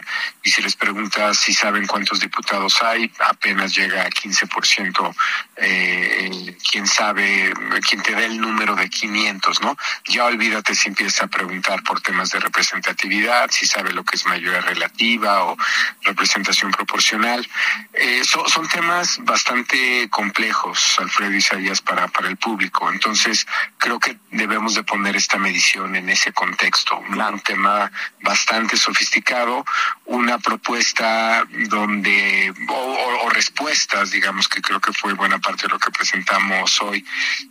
[0.43, 5.15] Y si les preguntas si saben cuántos diputados hay, apenas llega a 15%.
[5.57, 7.53] Eh, quién sabe,
[7.89, 9.77] quién te da el número de 500, ¿no?
[10.09, 14.27] Ya olvídate si empiezas a preguntar por temas de representatividad, si sabe lo que es
[14.27, 15.57] mayoría relativa o
[16.03, 17.47] representación proporcional.
[17.93, 22.91] Eh, son temas bastante complejos, Alfredo Isaías, para, para el público.
[22.91, 23.47] Entonces,
[23.79, 26.99] creo que debemos de poner esta medición en ese contexto.
[26.99, 29.65] Un tema bastante sofisticado,
[30.07, 35.91] una propuesta donde, o, respuestas, digamos, que creo que fue buena parte de lo que
[35.91, 37.05] presentamos hoy,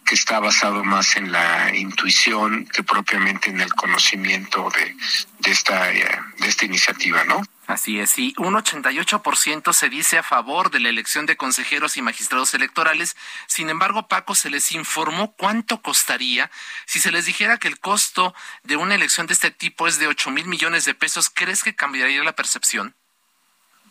[0.06, 6.20] que está basado más en la intuición que propiamente en el conocimiento de, esta, eh,
[6.40, 7.42] de esta iniciativa, ¿no?
[7.68, 12.02] Así es, y un 88% se dice a favor de la elección de consejeros y
[12.02, 13.16] magistrados electorales.
[13.48, 16.52] Sin embargo, Paco, se les informó cuánto costaría.
[16.86, 20.08] Si se les dijera que el costo de una elección de este tipo es de
[20.08, 22.96] 8 mil millones de pesos, ¿crees que cambiaría la percepción?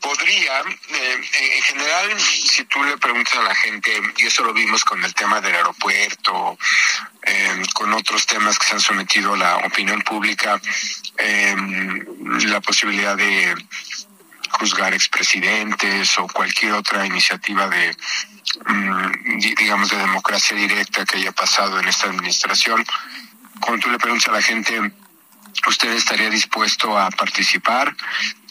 [0.01, 1.21] Podría, eh,
[1.57, 5.15] en general, si tú le preguntas a la gente, y eso lo vimos con el
[5.15, 6.59] tema del aeropuerto,
[7.23, 10.61] eh, con otros temas que se han sometido a la opinión pública,
[11.19, 11.55] eh,
[12.47, 13.55] la posibilidad de
[14.51, 17.97] juzgar expresidentes o cualquier otra iniciativa de,
[18.67, 22.85] mm, digamos, de democracia directa que haya pasado en esta administración,
[23.61, 24.93] cuando tú le preguntas a la gente,
[25.67, 27.95] ¿Usted estaría dispuesto a participar?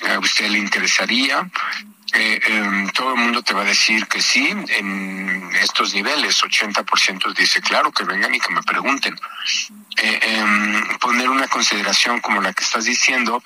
[0.07, 1.49] ¿A usted le interesaría?
[2.13, 6.41] Eh, em, todo el mundo te va a decir que sí en estos niveles.
[6.41, 9.15] 80% dice, claro, que vengan y que me pregunten.
[9.97, 13.43] Eh, em, poner una consideración como la que estás diciendo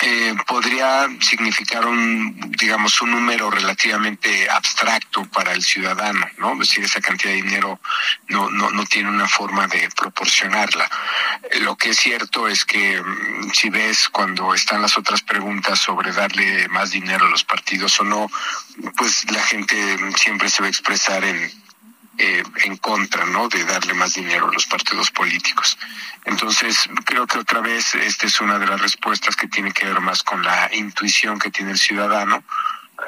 [0.00, 6.52] eh, podría significar un, digamos, un número relativamente abstracto para el ciudadano, ¿no?
[6.54, 7.80] Es decir, esa cantidad de dinero
[8.28, 10.90] no, no, no tiene una forma de proporcionarla.
[11.60, 16.12] Lo que es cierto es que mm, si ves cuando están las otras preguntas sobre
[16.12, 18.30] darle más dinero a los partidos o no,
[18.96, 19.76] pues la gente
[20.16, 21.63] siempre se va a expresar en
[22.18, 23.48] eh, en contra, ¿no?
[23.48, 25.78] De darle más dinero a los partidos políticos.
[26.24, 30.00] Entonces, creo que otra vez esta es una de las respuestas que tiene que ver
[30.00, 32.44] más con la intuición que tiene el ciudadano.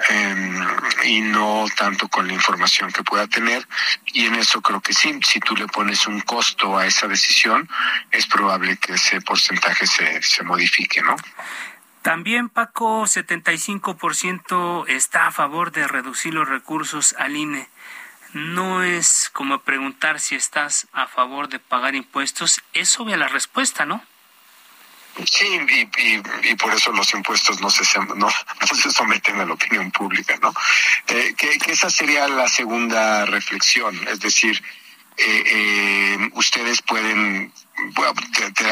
[0.09, 0.67] Em,
[1.05, 3.67] y no tanto con la información que pueda tener.
[4.07, 7.69] Y en eso creo que sí, si tú le pones un costo a esa decisión,
[8.11, 11.17] es probable que ese porcentaje se, se modifique, ¿no?
[12.03, 17.69] También, Paco, 75% está a favor de reducir los recursos al INE
[18.37, 23.87] no es como preguntar si estás a favor de pagar impuestos, es obvia la respuesta,
[23.87, 24.05] ¿no?
[25.25, 27.83] Sí, y, por eso los impuestos no se,
[28.17, 28.29] no,
[28.75, 30.53] se someten a la opinión pública, ¿no?
[31.09, 34.63] Eh, que, esa sería la segunda reflexión, es decir,
[35.17, 37.51] eh, eh, ustedes pueden
[37.95, 38.15] bueno,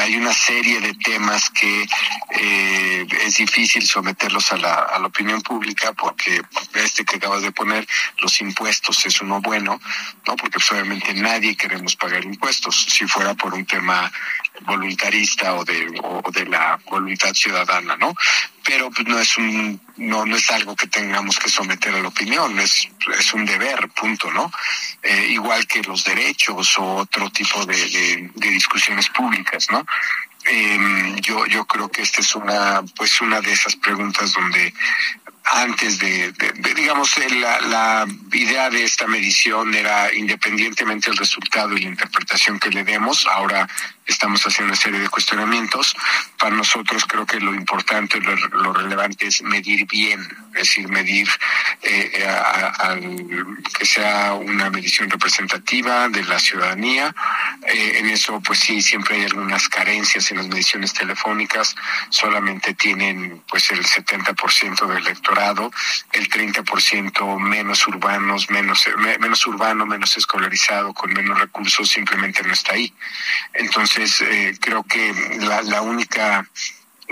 [0.01, 1.87] hay una serie de temas que
[2.31, 6.41] eh, es difícil someterlos a la, a la opinión pública porque
[6.73, 7.87] este que acabas de poner,
[8.19, 9.79] los impuestos es uno bueno,
[10.25, 10.35] ¿no?
[10.35, 14.11] Porque pues, obviamente nadie queremos pagar impuestos si fuera por un tema
[14.61, 18.15] voluntarista o de, o de la voluntad ciudadana, ¿no?
[18.63, 22.07] Pero pues, no es un, no, no es algo que tengamos que someter a la
[22.07, 24.51] opinión, es, es un deber, punto, ¿no?
[25.03, 29.85] Eh, igual que los derechos o otro tipo de, de, discusiones públicas, ¿no?
[30.47, 34.73] Eh, yo, yo creo que esta es una, pues una de esas preguntas donde
[35.45, 36.33] antes de,
[36.75, 42.69] digamos, la, la, idea de esta medición era independientemente del resultado y la interpretación que
[42.69, 43.67] le demos, ahora
[44.05, 45.95] estamos haciendo una serie de cuestionamientos.
[46.37, 50.21] Para nosotros creo que lo importante, lo, relevante es medir bien,
[50.53, 51.27] es decir, medir
[51.81, 52.25] eh,
[53.77, 57.15] que sea una medición representativa de la ciudadanía.
[57.67, 61.75] Eh, en eso, pues sí, siempre hay algunas carencias en las mediciones telefónicas,
[62.09, 65.71] solamente tienen pues el 70% del electorado,
[66.11, 68.85] el 30% menos urbanos, menos,
[69.19, 72.93] menos urbano, menos escolarizado, con menos recursos, simplemente no está ahí.
[73.53, 76.45] Entonces, entonces, eh, creo que la, la única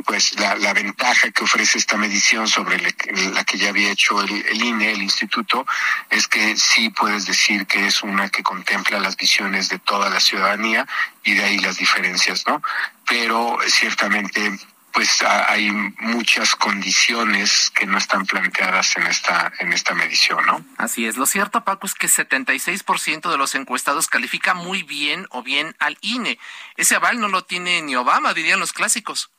[0.05, 4.31] pues la, la, ventaja que ofrece esta medición sobre la que ya había hecho el,
[4.47, 5.65] el, INE, el instituto,
[6.09, 10.19] es que sí puedes decir que es una que contempla las visiones de toda la
[10.19, 10.87] ciudadanía
[11.23, 12.61] y de ahí las diferencias, ¿no?
[13.07, 14.59] Pero ciertamente
[14.93, 20.63] pues hay muchas condiciones que no están planteadas en esta en esta medición, ¿no?
[20.77, 21.17] Así es.
[21.17, 25.97] Lo cierto, Paco, es que 76% de los encuestados califica muy bien o bien al
[26.01, 26.37] INE.
[26.77, 29.31] Ese aval no lo tiene ni Obama, dirían los clásicos.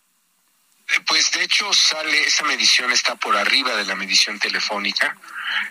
[0.88, 5.16] Eh, pues de hecho sale esa medición está por arriba de la medición telefónica,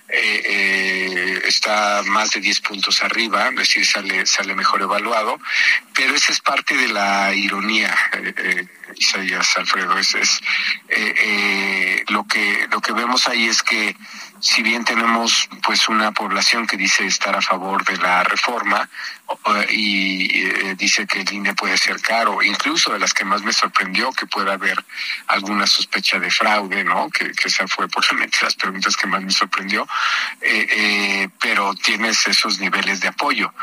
[0.10, 5.40] eh, eh, está más de 10 puntos arriba, es decir, sale sale mejor evaluado,
[5.94, 7.96] pero esa es parte de la ironía.
[8.14, 10.42] Eh, Isaías Alfredo, es,
[12.10, 13.96] lo que lo que vemos ahí es que
[14.44, 18.90] si bien tenemos pues una población que dice estar a favor de la reforma
[19.70, 23.54] y eh, dice que el INE puede ser caro, incluso de las que más me
[23.54, 24.84] sorprendió que pueda haber
[25.28, 27.10] alguna sospecha de fraude, ¿no?
[27.10, 29.88] Que, que esa fue probablemente las preguntas que más me sorprendió,
[30.42, 33.54] eh, eh, pero tienes esos niveles de apoyo,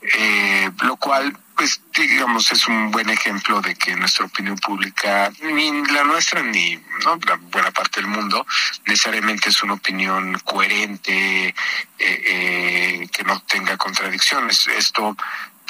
[0.00, 5.70] eh, lo cual pues digamos es un buen ejemplo de que nuestra opinión pública, ni
[5.88, 7.18] la nuestra ni ¿no?
[7.26, 8.46] la buena parte del mundo,
[8.86, 11.54] necesariamente es una opinión coherente, eh,
[11.98, 14.68] eh, que no tenga contradicciones.
[14.68, 15.16] Esto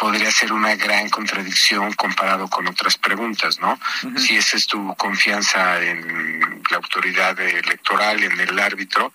[0.01, 3.79] podría ser una gran contradicción comparado con otras preguntas, ¿no?
[4.17, 9.13] Si esa es tu confianza en la autoridad electoral, en el árbitro,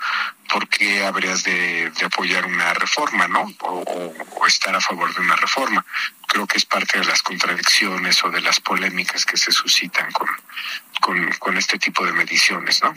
[0.47, 3.51] ¿por qué habrías de, de apoyar una reforma, ¿no?
[3.61, 5.83] O, o, estar a favor de una reforma.
[6.27, 10.29] Creo que es parte de las contradicciones o de las polémicas que se suscitan con,
[11.01, 12.93] con, con este tipo de mediciones, ¿no?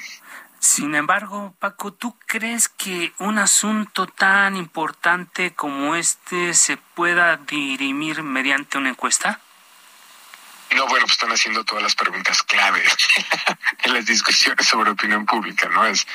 [0.61, 8.22] Sin embargo, Paco, ¿tú crees que un asunto tan importante como este se pueda dirimir
[8.22, 9.40] mediante una encuesta?
[10.74, 12.84] No, bueno, pues están haciendo todas las preguntas clave
[13.84, 15.86] en las discusiones sobre opinión pública, ¿no?
[15.86, 16.06] Es,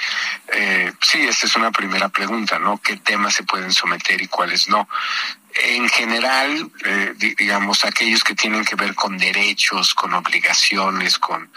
[0.50, 2.78] eh, sí, esta es una primera pregunta, ¿no?
[2.78, 4.88] ¿Qué temas se pueden someter y cuáles no?
[5.56, 11.52] En general, eh, digamos, aquellos que tienen que ver con derechos, con obligaciones, con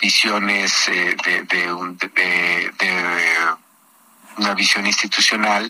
[0.00, 1.16] visiones eh,
[1.48, 2.70] de, un, de,
[4.38, 5.68] una visión institucional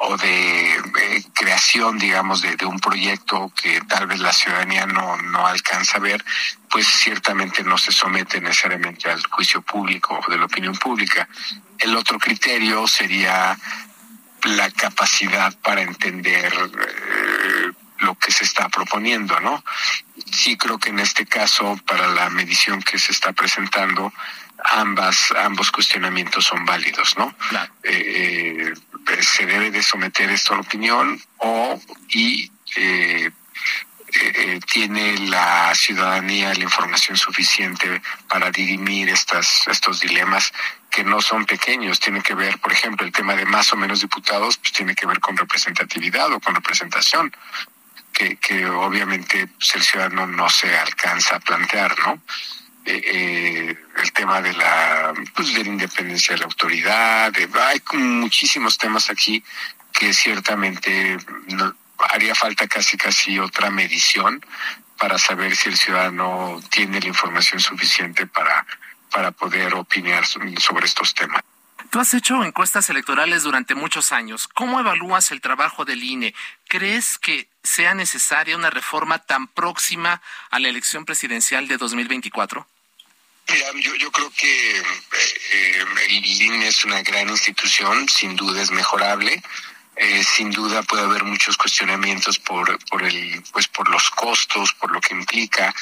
[0.00, 5.46] o de eh, creación, digamos, de, un proyecto que tal vez la ciudadanía no, no
[5.46, 6.24] alcanza a ver,
[6.68, 11.28] pues ciertamente no se somete necesariamente al juicio público o de la opinión pública.
[11.78, 13.56] El otro criterio sería
[14.44, 19.62] la capacidad para entender eh, lo que se está proponiendo, ¿no?
[20.32, 24.12] Sí creo que en este caso, para la medición que se está presentando,
[24.64, 27.34] ambas, ambos cuestionamientos son válidos, ¿no?
[27.48, 27.72] Claro.
[27.82, 28.74] Eh,
[29.08, 33.30] eh, se debe de someter esto a la opinión o y eh,
[34.12, 40.52] eh, tiene la ciudadanía la información suficiente para dirimir estas, estos dilemas
[40.90, 42.00] que no son pequeños.
[42.00, 45.06] Tiene que ver, por ejemplo, el tema de más o menos diputados, pues tiene que
[45.06, 47.32] ver con representatividad o con representación
[48.40, 52.22] que, obviamente pues, el ciudadano no se alcanza a plantear, ¿no?
[52.84, 57.32] Eh, eh, el tema de la, pues, de la independencia de la autoridad,
[57.68, 59.42] hay muchísimos temas aquí
[59.92, 61.18] que ciertamente
[62.10, 64.44] haría falta casi casi otra medición
[64.98, 68.66] para saber si el ciudadano tiene la información suficiente para,
[69.10, 71.42] para poder opinar sobre estos temas.
[71.90, 74.46] Tú has hecho encuestas electorales durante muchos años.
[74.46, 76.34] ¿Cómo evalúas el trabajo del INE?
[76.68, 82.66] ¿Crees que sea necesaria una reforma tan próxima a la elección presidencial de 2024?
[83.48, 88.70] Mira, yo, yo creo que eh, el INE es una gran institución, sin duda es
[88.70, 89.42] mejorable.
[90.02, 94.90] Eh, sin duda puede haber muchos cuestionamientos por, por el, pues por los costos, por
[94.92, 95.74] lo que implica.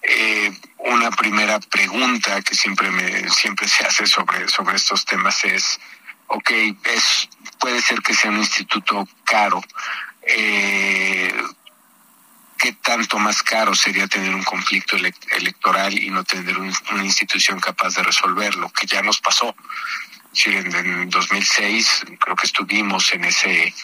[0.00, 5.78] Eh, una primera pregunta que siempre me, siempre se hace sobre, sobre estos temas es,
[6.28, 6.50] ok,
[6.84, 7.28] es,
[7.60, 9.62] puede ser que sea un instituto caro.
[10.28, 11.32] Eh,
[12.58, 17.04] ¿Qué tanto más caro sería tener un conflicto ele electoral y no tener un, una
[17.04, 18.68] institución capaz de resolverlo?
[18.70, 19.54] Que ya nos pasó.
[20.44, 23.74] En, en 2006 creo que estuvimos en ese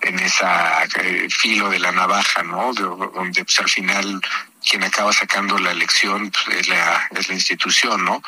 [0.00, 2.72] en esa eh, filo de la navaja, ¿no?
[2.72, 4.20] De, donde pues, al final
[4.68, 8.22] quien acaba sacando la elección pues, es la es la institución, ¿no?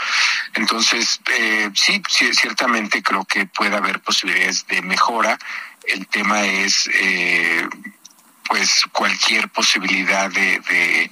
[0.54, 5.38] Entonces eh, sí, sí, ciertamente creo que puede haber posibilidades de mejora.
[5.86, 7.68] El tema es eh,
[8.48, 11.10] pues cualquier posibilidad de, de eh,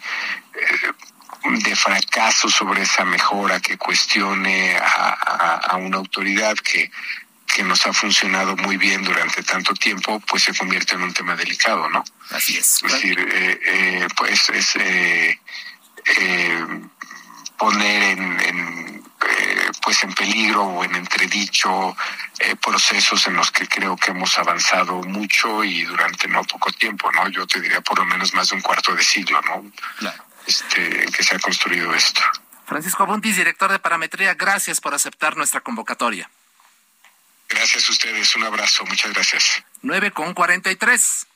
[1.44, 6.90] de fracaso sobre esa mejora que cuestione a, a, a una autoridad que,
[7.46, 11.34] que nos ha funcionado muy bien durante tanto tiempo, pues se convierte en un tema
[11.34, 12.04] delicado, ¿no?
[12.30, 12.82] Así es.
[12.82, 15.40] Es decir, eh, eh, pues es eh,
[16.18, 16.66] eh,
[17.58, 21.96] poner en, en eh, pues en peligro o en entredicho
[22.38, 27.10] eh, procesos en los que creo que hemos avanzado mucho y durante no poco tiempo,
[27.12, 27.28] ¿no?
[27.28, 29.70] Yo te diría por lo menos más de un cuarto de siglo, ¿no?
[29.98, 32.22] Claro este, que se ha construido esto.
[32.66, 36.30] Francisco Buntis, director de Parametría, gracias por aceptar nuestra convocatoria.
[37.48, 39.62] Gracias a ustedes, un abrazo, muchas gracias.
[39.82, 41.26] 9 con 43.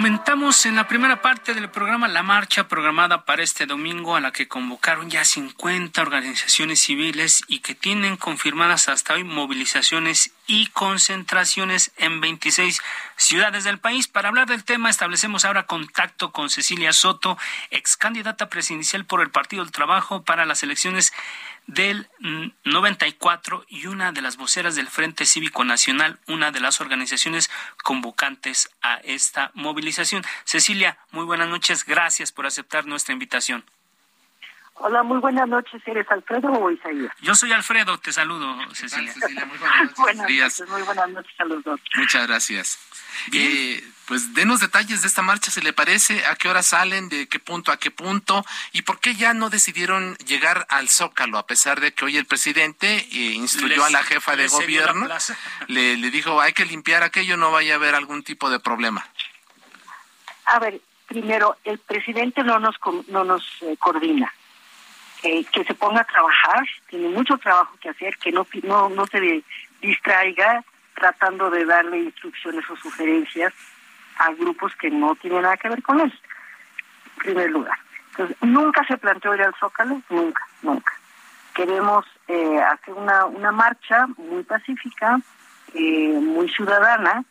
[0.00, 4.32] Comentamos en la primera parte del programa la marcha programada para este domingo a la
[4.32, 11.92] que convocaron ya 50 organizaciones civiles y que tienen confirmadas hasta hoy movilizaciones y concentraciones
[11.98, 12.80] en 26
[13.16, 14.08] ciudades del país.
[14.08, 17.36] Para hablar del tema establecemos ahora contacto con Cecilia Soto,
[17.70, 21.12] ex candidata presidencial por el Partido del Trabajo para las elecciones
[21.66, 22.08] del
[22.64, 27.50] 94 y una de las voceras del Frente Cívico Nacional, una de las organizaciones
[27.82, 30.24] convocantes a esta movilización.
[30.44, 31.84] Cecilia, muy buenas noches.
[31.84, 33.64] Gracias por aceptar nuestra invitación.
[34.82, 35.82] Hola, muy buenas noches.
[35.84, 37.12] ¿Eres Alfredo o Isaías?
[37.20, 39.12] Yo soy Alfredo, te saludo, Cecilia.
[39.12, 39.98] Cecilia muy buenas noches.
[39.98, 41.80] buenas noches, muy buenas noches a los dos.
[41.96, 42.78] Muchas gracias.
[43.34, 47.28] Eh, pues denos detalles de esta marcha, si le parece, a qué hora salen, de
[47.28, 51.46] qué punto a qué punto, y por qué ya no decidieron llegar al Zócalo, a
[51.46, 55.06] pesar de que hoy el presidente eh, instruyó a la jefa de gobierno,
[55.66, 59.06] le, le dijo hay que limpiar aquello, no vaya a haber algún tipo de problema.
[60.46, 62.76] A ver, primero, el presidente no nos,
[63.08, 64.32] no nos eh, coordina
[65.20, 69.42] que se ponga a trabajar, tiene mucho trabajo que hacer, que no, no, no se
[69.80, 70.64] distraiga
[70.94, 73.52] tratando de darle instrucciones o sugerencias
[74.18, 77.78] a grupos que no tienen nada que ver con él, en primer lugar.
[78.10, 80.92] Entonces, nunca se planteó ir al Zócalo, nunca, nunca.
[81.54, 85.20] Queremos eh, hacer una, una marcha muy pacífica,
[85.74, 87.24] eh, muy ciudadana,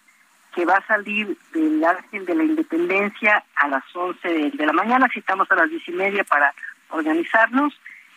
[0.54, 4.74] que va a salir del Ángel de la Independencia a las 11 de, de la
[4.74, 6.54] mañana, citamos a las diez y media para
[6.90, 7.74] organizarnos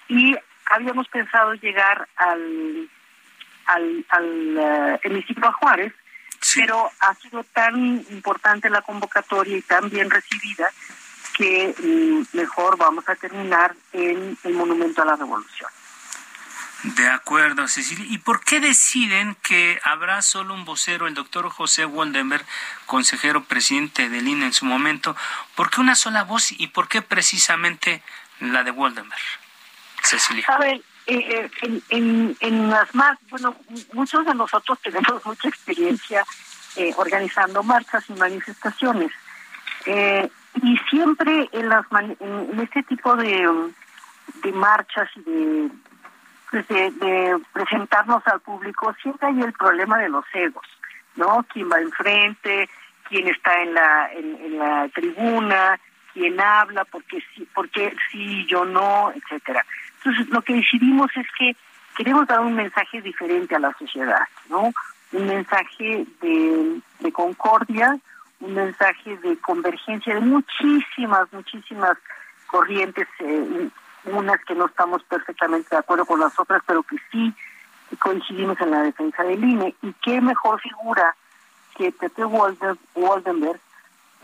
[0.09, 2.89] y habíamos pensado llegar al
[3.66, 5.93] al, al uh, hemiciclo a Juárez,
[6.55, 10.68] pero ha sido tan importante la convocatoria y tan bien recibida
[11.37, 15.70] que mm, mejor vamos a terminar en el Monumento a la Revolución.
[16.83, 18.05] De acuerdo, Cecilia.
[18.09, 22.45] ¿Y por qué deciden que habrá solo un vocero, el doctor José Woldenberg,
[22.87, 25.16] consejero presidente del INE en su momento?
[25.55, 28.03] ¿Por qué una sola voz y por qué precisamente
[28.51, 29.20] la de Waldenberg,
[30.03, 30.45] Cecilia.
[30.49, 33.57] A ver, eh, eh, en, en, las más, bueno,
[33.93, 36.24] muchos de nosotros tenemos mucha experiencia
[36.76, 39.12] eh, organizando marchas y manifestaciones.
[39.86, 41.86] y siempre en, las
[42.20, 43.70] en este tipo de,
[44.43, 45.70] de marchas y
[46.51, 50.66] pues de, de, presentarnos al público, siempre hay el problema de los egos,
[51.16, 51.45] ¿no?
[51.51, 52.68] ¿Quién va enfrente?
[53.09, 55.80] ¿Quién está en la, en la tribuna?
[56.13, 56.87] Quién habla,
[57.35, 59.65] sí, porque sí, yo no, etcétera.
[59.99, 61.57] Entonces, lo que decidimos es que
[61.97, 64.73] queremos dar un mensaje diferente a la sociedad, ¿no?
[65.13, 67.99] Un mensaje de, concordia,
[68.41, 71.99] un mensaje de convergencia de muchísimas, muchísimas
[72.47, 73.69] corrientes, eh,
[74.05, 77.33] unas que no estamos perfectamente de acuerdo con las otras, pero que sí
[77.99, 79.75] coincidimos en la defensa del INE.
[79.83, 81.15] Y qué mejor figura
[81.77, 83.61] que Pepe Waldenberg,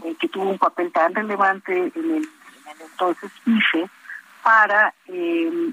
[0.04, 2.28] eh, que tuvo un papel tan relevante en el,
[2.80, 3.88] entonces IFE
[4.42, 5.72] para, eh,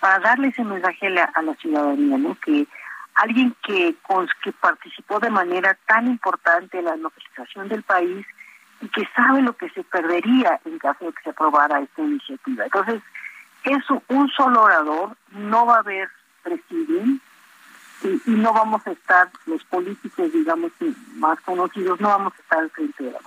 [0.00, 2.36] para darle ese mensaje a la, ciudadanía, ¿no?
[2.40, 2.66] que
[3.14, 3.94] alguien que,
[4.42, 8.26] que participó de manera tan importante en la localización del país
[8.80, 12.64] y que sabe lo que se perdería en caso de que se aprobara esta iniciativa.
[12.64, 13.02] Entonces,
[13.64, 16.08] es un solo orador, no va a haber
[16.42, 17.20] presidium
[18.02, 20.72] y, y, no vamos a estar, los políticos, digamos,
[21.14, 23.20] más conocidos, no vamos a estar al frente de la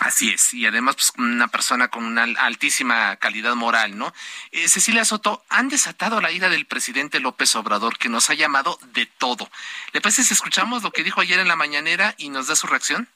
[0.00, 4.14] Así es, y además pues una persona con una altísima calidad moral, ¿no?
[4.50, 8.78] Eh, Cecilia Soto, han desatado la ira del presidente López Obrador, que nos ha llamado
[8.94, 9.50] de todo.
[9.92, 12.66] ¿Le parece si escuchamos lo que dijo ayer en la mañanera y nos da su
[12.66, 13.10] reacción?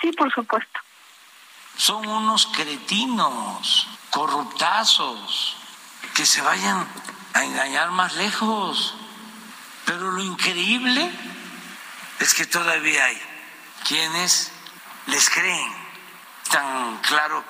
[0.00, 0.78] Sí, por supuesto.
[1.76, 5.56] Son unos cretinos, corruptazos,
[6.14, 6.86] que se vayan
[7.34, 8.94] a engañar más lejos.
[9.84, 11.10] Pero lo increíble
[12.20, 13.20] es que todavía hay
[13.84, 14.52] quienes
[15.06, 15.72] les creen
[16.50, 17.44] tan claro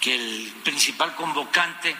[0.00, 1.96] que el principal convocante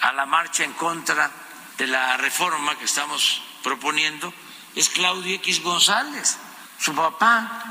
[0.00, 1.30] a la marcha en contra
[1.78, 4.32] de la reforma que estamos proponiendo
[4.74, 6.38] es Claudio X González.
[6.78, 7.64] Su papá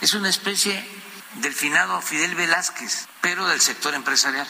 [0.00, 0.84] es una especie
[1.34, 4.46] del finado Fidel Velázquez, pero del sector empresarial.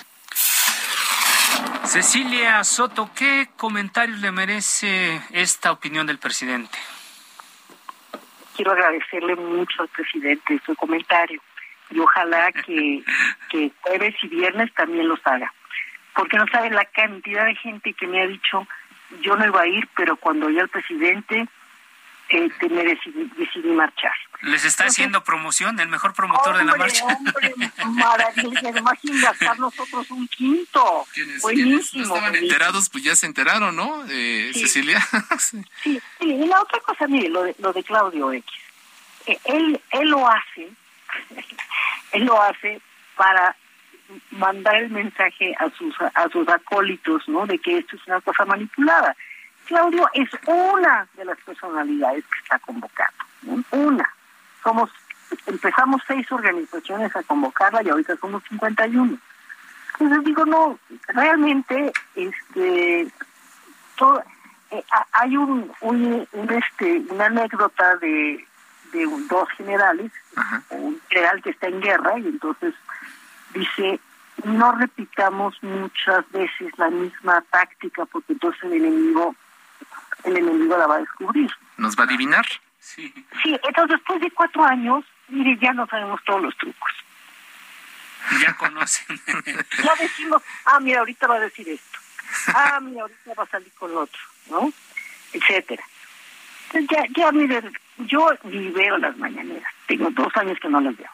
[1.86, 6.78] Cecilia Soto, ¿qué comentarios le merece esta opinión del presidente?
[8.56, 11.40] Quiero agradecerle mucho al presidente su comentario
[11.90, 13.02] y ojalá que,
[13.50, 15.52] que jueves y viernes también los haga.
[16.14, 18.66] Porque no sabe la cantidad de gente que me ha dicho,
[19.20, 21.46] yo no iba a ir, pero cuando oí al presidente,
[22.30, 24.14] eh, me decidí, decidí marchar.
[24.42, 25.80] ¿Les está haciendo promoción?
[25.80, 27.04] ¿El mejor promotor de la marcha?
[27.04, 28.68] Hombre, maravilloso.
[28.68, 31.06] Además, sin gastar nosotros un quinto.
[31.42, 32.04] Buenísimo.
[32.04, 35.00] no estaban enterados, pues ya se enteraron, ¿no, eh, Cecilia?
[35.38, 35.64] sí.
[35.82, 36.00] sí.
[36.20, 38.52] y la otra cosa, mire, lo de, lo de Claudio X.
[39.26, 40.68] Eh, él, él lo hace,
[42.12, 42.80] él lo hace
[43.16, 43.56] para
[44.30, 47.44] mandar el mensaje a sus a sus acólitos, ¿no?
[47.46, 49.16] De que esto es una cosa manipulada.
[49.64, 53.24] Claudio es una de las personalidades que está convocando,
[53.72, 54.08] una
[54.66, 54.90] somos,
[55.46, 59.16] empezamos seis organizaciones a convocarla y ahorita somos 51.
[59.92, 63.08] Entonces digo, no, realmente, este,
[63.96, 64.22] todo,
[64.72, 68.44] eh, hay un, un, este, una anécdota de,
[68.92, 70.10] de dos generales,
[70.70, 72.74] un general que está en guerra y entonces
[73.54, 74.00] dice,
[74.44, 79.36] no repitamos muchas veces la misma táctica porque entonces el enemigo,
[80.24, 81.50] el enemigo la va a descubrir.
[81.76, 82.44] ¿Nos va a adivinar?
[82.86, 83.12] Sí.
[83.42, 86.90] Sí, entonces después de cuatro años, mire, ya no sabemos todos los trucos.
[88.40, 89.20] Ya conocen.
[89.82, 91.98] ya decimos, ah, mira, ahorita va a decir esto.
[92.54, 94.20] Ah, mira, ahorita va a salir con lo otro,
[94.50, 94.72] ¿no?
[95.32, 95.82] Etcétera.
[96.72, 99.72] Entonces ya, ya, miren, yo ni veo las mañaneras.
[99.86, 101.10] Tengo dos años que no las veo.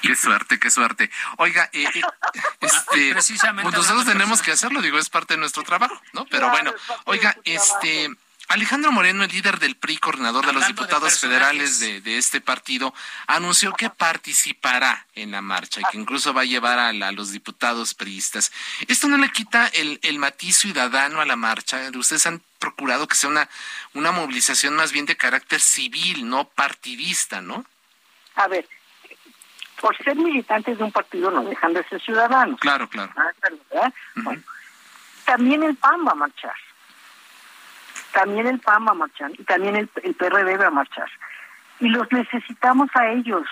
[0.00, 1.10] Qué suerte, qué suerte.
[1.36, 2.02] Oiga, eh, eh
[2.60, 6.24] este, Precisamente pues nosotros tenemos que hacerlo, digo, es parte de nuestro trabajo, ¿no?
[6.26, 6.72] Pero bueno,
[7.04, 8.10] oiga, este,
[8.48, 12.92] Alejandro Moreno, el líder del PRI, coordinador de los diputados federales de, este partido,
[13.26, 17.94] anunció que participará en la marcha y que incluso va a llevar a, los diputados
[17.94, 18.52] priistas.
[18.88, 21.90] ¿Esto no le quita el, matiz ciudadano a la marcha?
[21.94, 23.48] Ustedes han procurado que sea una,
[23.94, 27.64] una movilización más bien de carácter civil, no partidista, ¿no?
[28.34, 28.68] A ver,
[29.80, 32.60] por ser militantes de un partido no dejan de ser ciudadanos.
[32.60, 33.12] Claro, claro.
[33.16, 33.92] Ah,
[35.24, 36.54] también el PAN va a marchar
[38.12, 41.10] también el PAN va a marchar y también el, el PRD va a marchar.
[41.80, 43.46] Y los necesitamos a ellos.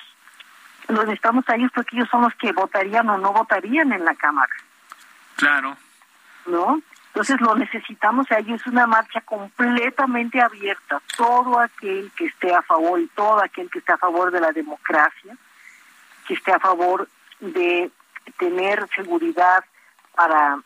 [0.88, 4.14] Los necesitamos a ellos porque ellos son los que votarían o no votarían en la
[4.14, 4.52] Cámara.
[5.36, 5.76] Claro.
[6.46, 6.80] ¿No?
[7.08, 8.60] Entonces lo necesitamos a ellos.
[8.60, 11.00] Es una marcha completamente abierta.
[11.16, 14.52] Todo aquel que esté a favor y todo aquel que esté a favor de la
[14.52, 15.36] democracia,
[16.26, 17.08] que esté a favor
[17.40, 17.90] de
[18.38, 19.64] tener seguridad
[20.14, 20.60] para,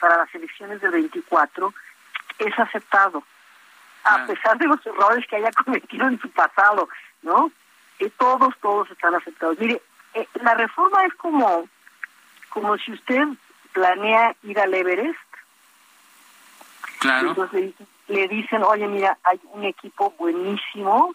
[0.00, 1.72] para las elecciones del 24,
[2.38, 3.22] es aceptado,
[4.04, 4.26] a ah.
[4.26, 6.88] pesar de los errores que haya cometido en su pasado,
[7.22, 7.50] ¿no?
[7.98, 9.58] Y todos, todos están aceptados.
[9.58, 9.82] Mire,
[10.14, 11.68] eh, la reforma es como,
[12.50, 13.24] como si usted
[13.72, 15.18] planea ir al Everest.
[17.00, 17.30] Claro.
[17.30, 17.74] Entonces
[18.06, 21.14] le dicen, oye, mira, hay un equipo buenísimo,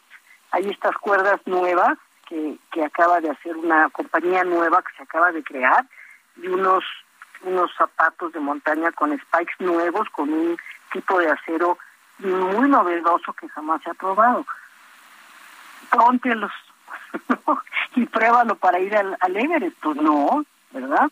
[0.52, 1.98] hay estas cuerdas nuevas
[2.28, 5.86] que, que acaba de hacer una compañía nueva que se acaba de crear
[6.38, 6.84] y unos
[7.44, 10.58] unos zapatos de montaña con spikes nuevos, con un
[10.94, 11.78] tipo de acero
[12.20, 14.46] muy novedoso que jamás se ha probado.
[15.90, 16.52] Póntelos
[17.96, 19.78] y pruébalo para ir al, al Everest.
[19.82, 21.10] Pues no, ¿verdad?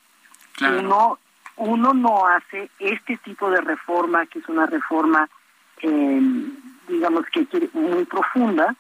[0.62, 1.18] Uno,
[1.58, 5.28] uno no hace este tipo de reforma, que es una reforma,
[5.82, 6.22] eh,
[6.88, 8.76] digamos que muy profunda,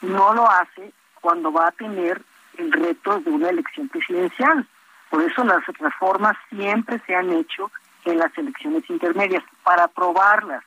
[0.00, 2.22] no lo hace cuando va a tener
[2.58, 4.66] el reto de una elección presidencial.
[5.10, 7.70] Por eso las reformas siempre se han hecho
[8.04, 10.62] en las elecciones intermedias para aprobarlas.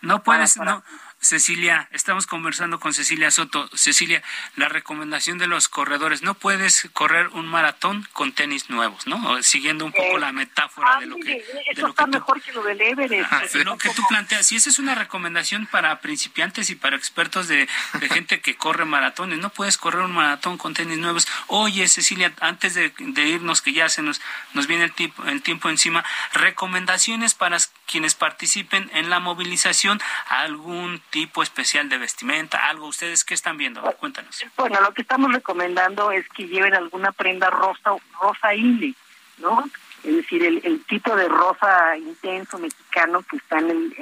[0.00, 0.82] No puedes, no,
[1.22, 3.70] Cecilia, estamos conversando con Cecilia Soto.
[3.76, 4.24] Cecilia,
[4.56, 9.40] la recomendación de los corredores, no puedes correr un maratón con tenis nuevos, ¿no?
[9.44, 11.44] Siguiendo un poco eh, la metáfora de lo que...
[11.70, 13.54] Eso está mejor que lo del Everest.
[13.54, 17.68] Lo que tú planteas, y esa es una recomendación para principiantes y para expertos de,
[18.10, 19.38] gente que corre maratones.
[19.38, 21.28] No puedes correr un maratón con tenis nuevos.
[21.46, 24.20] Oye, Cecilia, antes de, irnos, que ya se nos,
[24.54, 31.00] nos viene el, tipo, el tiempo encima, recomendaciones para quienes participen en la movilización, algún
[31.12, 34.42] tipo especial de vestimenta, algo ustedes qué están viendo, cuéntanos.
[34.56, 38.94] Bueno, lo que estamos recomendando es que lleven alguna prenda rosa, rosa ile,
[39.36, 39.62] ¿no?
[40.02, 43.94] Es decir, el, tipo de rosa intenso mexicano que está en el,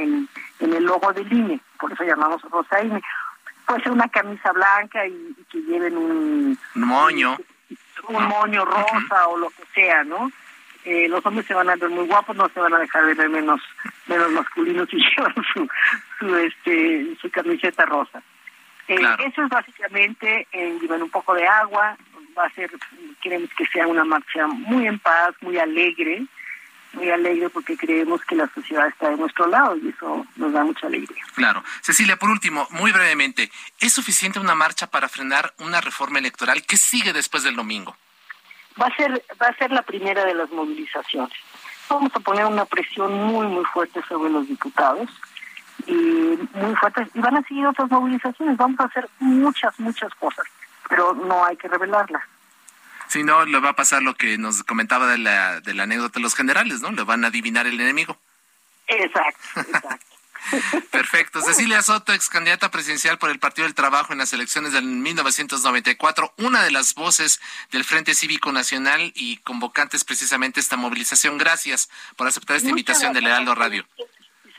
[0.60, 3.02] en, el logo del INE, por eso llamamos rosa INE.
[3.66, 7.36] Puede ser una camisa blanca y, que lleven un, moño.
[8.08, 10.30] Un, moño rosa o lo que sea, ¿no?
[10.84, 13.14] Eh, los hombres se van a ver muy guapos, no se van a dejar de
[13.14, 13.60] ver menos
[14.06, 15.68] menos masculinos y llevan su,
[16.20, 18.22] su, este, su camiseta rosa.
[18.86, 21.96] Eh, eso es básicamente, eh, llevan un poco de agua,
[22.38, 22.70] va a ser,
[23.20, 26.24] queremos que sea una marcha muy en paz, muy alegre,
[26.92, 30.64] muy alegre porque creemos que la sociedad está de nuestro lado y eso nos da
[30.64, 31.22] mucha alegría.
[31.34, 31.64] Claro.
[31.82, 36.76] Cecilia, por último, muy brevemente, ¿es suficiente una marcha para frenar una reforma electoral que
[36.76, 37.96] sigue después del domingo?
[38.80, 41.36] va a ser va a ser la primera de las movilizaciones.
[41.88, 45.08] Vamos a poner una presión muy muy fuerte sobre los diputados
[45.86, 48.56] y muy fuerte y van a seguir otras movilizaciones.
[48.56, 50.46] Vamos a hacer muchas muchas cosas,
[50.88, 52.22] pero no hay que revelarlas.
[53.08, 56.20] Si no, le va a pasar lo que nos comentaba de la, de la anécdota
[56.20, 56.92] de los generales, ¿no?
[56.92, 58.16] Le van a adivinar el enemigo.
[58.86, 60.06] Exacto, exacto.
[60.90, 61.40] Perfecto.
[61.42, 66.34] Cecilia Soto, ex candidata presidencial por el Partido del Trabajo en las elecciones del 1994,
[66.38, 71.38] una de las voces del Frente Cívico Nacional y convocantes precisamente esta movilización.
[71.38, 73.86] Gracias por aceptar esta invitación del Heraldo Radio.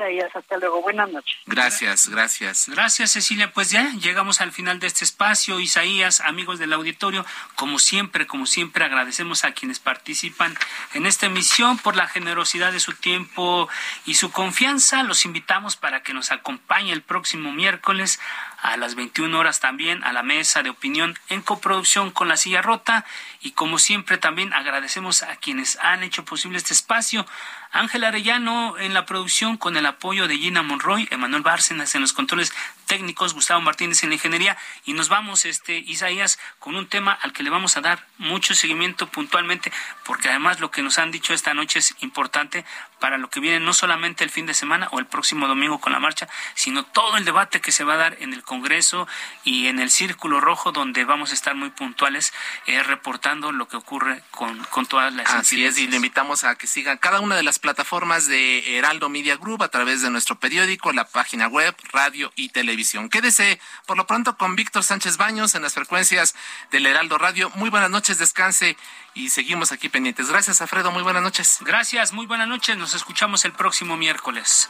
[0.01, 0.35] Isaías.
[0.35, 0.81] Hasta luego.
[0.81, 1.35] Buenas noches.
[1.45, 2.69] Gracias, gracias.
[2.69, 3.51] Gracias, Cecilia.
[3.51, 5.59] Pues ya llegamos al final de este espacio.
[5.59, 7.25] Isaías, amigos del auditorio,
[7.55, 10.55] como siempre, como siempre, agradecemos a quienes participan
[10.93, 13.69] en esta emisión por la generosidad de su tiempo
[14.05, 15.03] y su confianza.
[15.03, 18.19] Los invitamos para que nos acompañe el próximo miércoles
[18.61, 22.61] a las 21 horas también a la mesa de opinión en coproducción con La Silla
[22.61, 23.05] Rota
[23.41, 27.25] y como siempre también agradecemos a quienes han hecho posible este espacio.
[27.71, 32.13] Ángel Arellano en la producción con el apoyo de Gina Monroy, Emanuel Bárcenas en los
[32.13, 32.53] controles
[32.91, 37.41] técnicos, Gustavo Martínez en ingeniería y nos vamos, este Isaías, con un tema al que
[37.41, 39.71] le vamos a dar mucho seguimiento puntualmente
[40.03, 42.65] porque además lo que nos han dicho esta noche es importante
[42.99, 45.93] para lo que viene no solamente el fin de semana o el próximo domingo con
[45.93, 49.07] la marcha, sino todo el debate que se va a dar en el Congreso
[49.45, 52.33] y en el Círculo Rojo donde vamos a estar muy puntuales
[52.65, 56.55] eh, reportando lo que ocurre con, con todas las Así es, y le invitamos a
[56.55, 60.37] que sigan cada una de las plataformas de Heraldo Media Group a través de nuestro
[60.37, 62.80] periódico, la página web, radio y televisión.
[63.09, 66.35] Quédese por lo pronto con Víctor Sánchez Baños en las frecuencias
[66.71, 67.51] del Heraldo Radio.
[67.55, 68.75] Muy buenas noches, descanse
[69.13, 70.29] y seguimos aquí pendientes.
[70.29, 70.91] Gracias, Alfredo.
[70.91, 71.57] Muy buenas noches.
[71.61, 72.77] Gracias, muy buenas noches.
[72.77, 74.69] Nos escuchamos el próximo miércoles.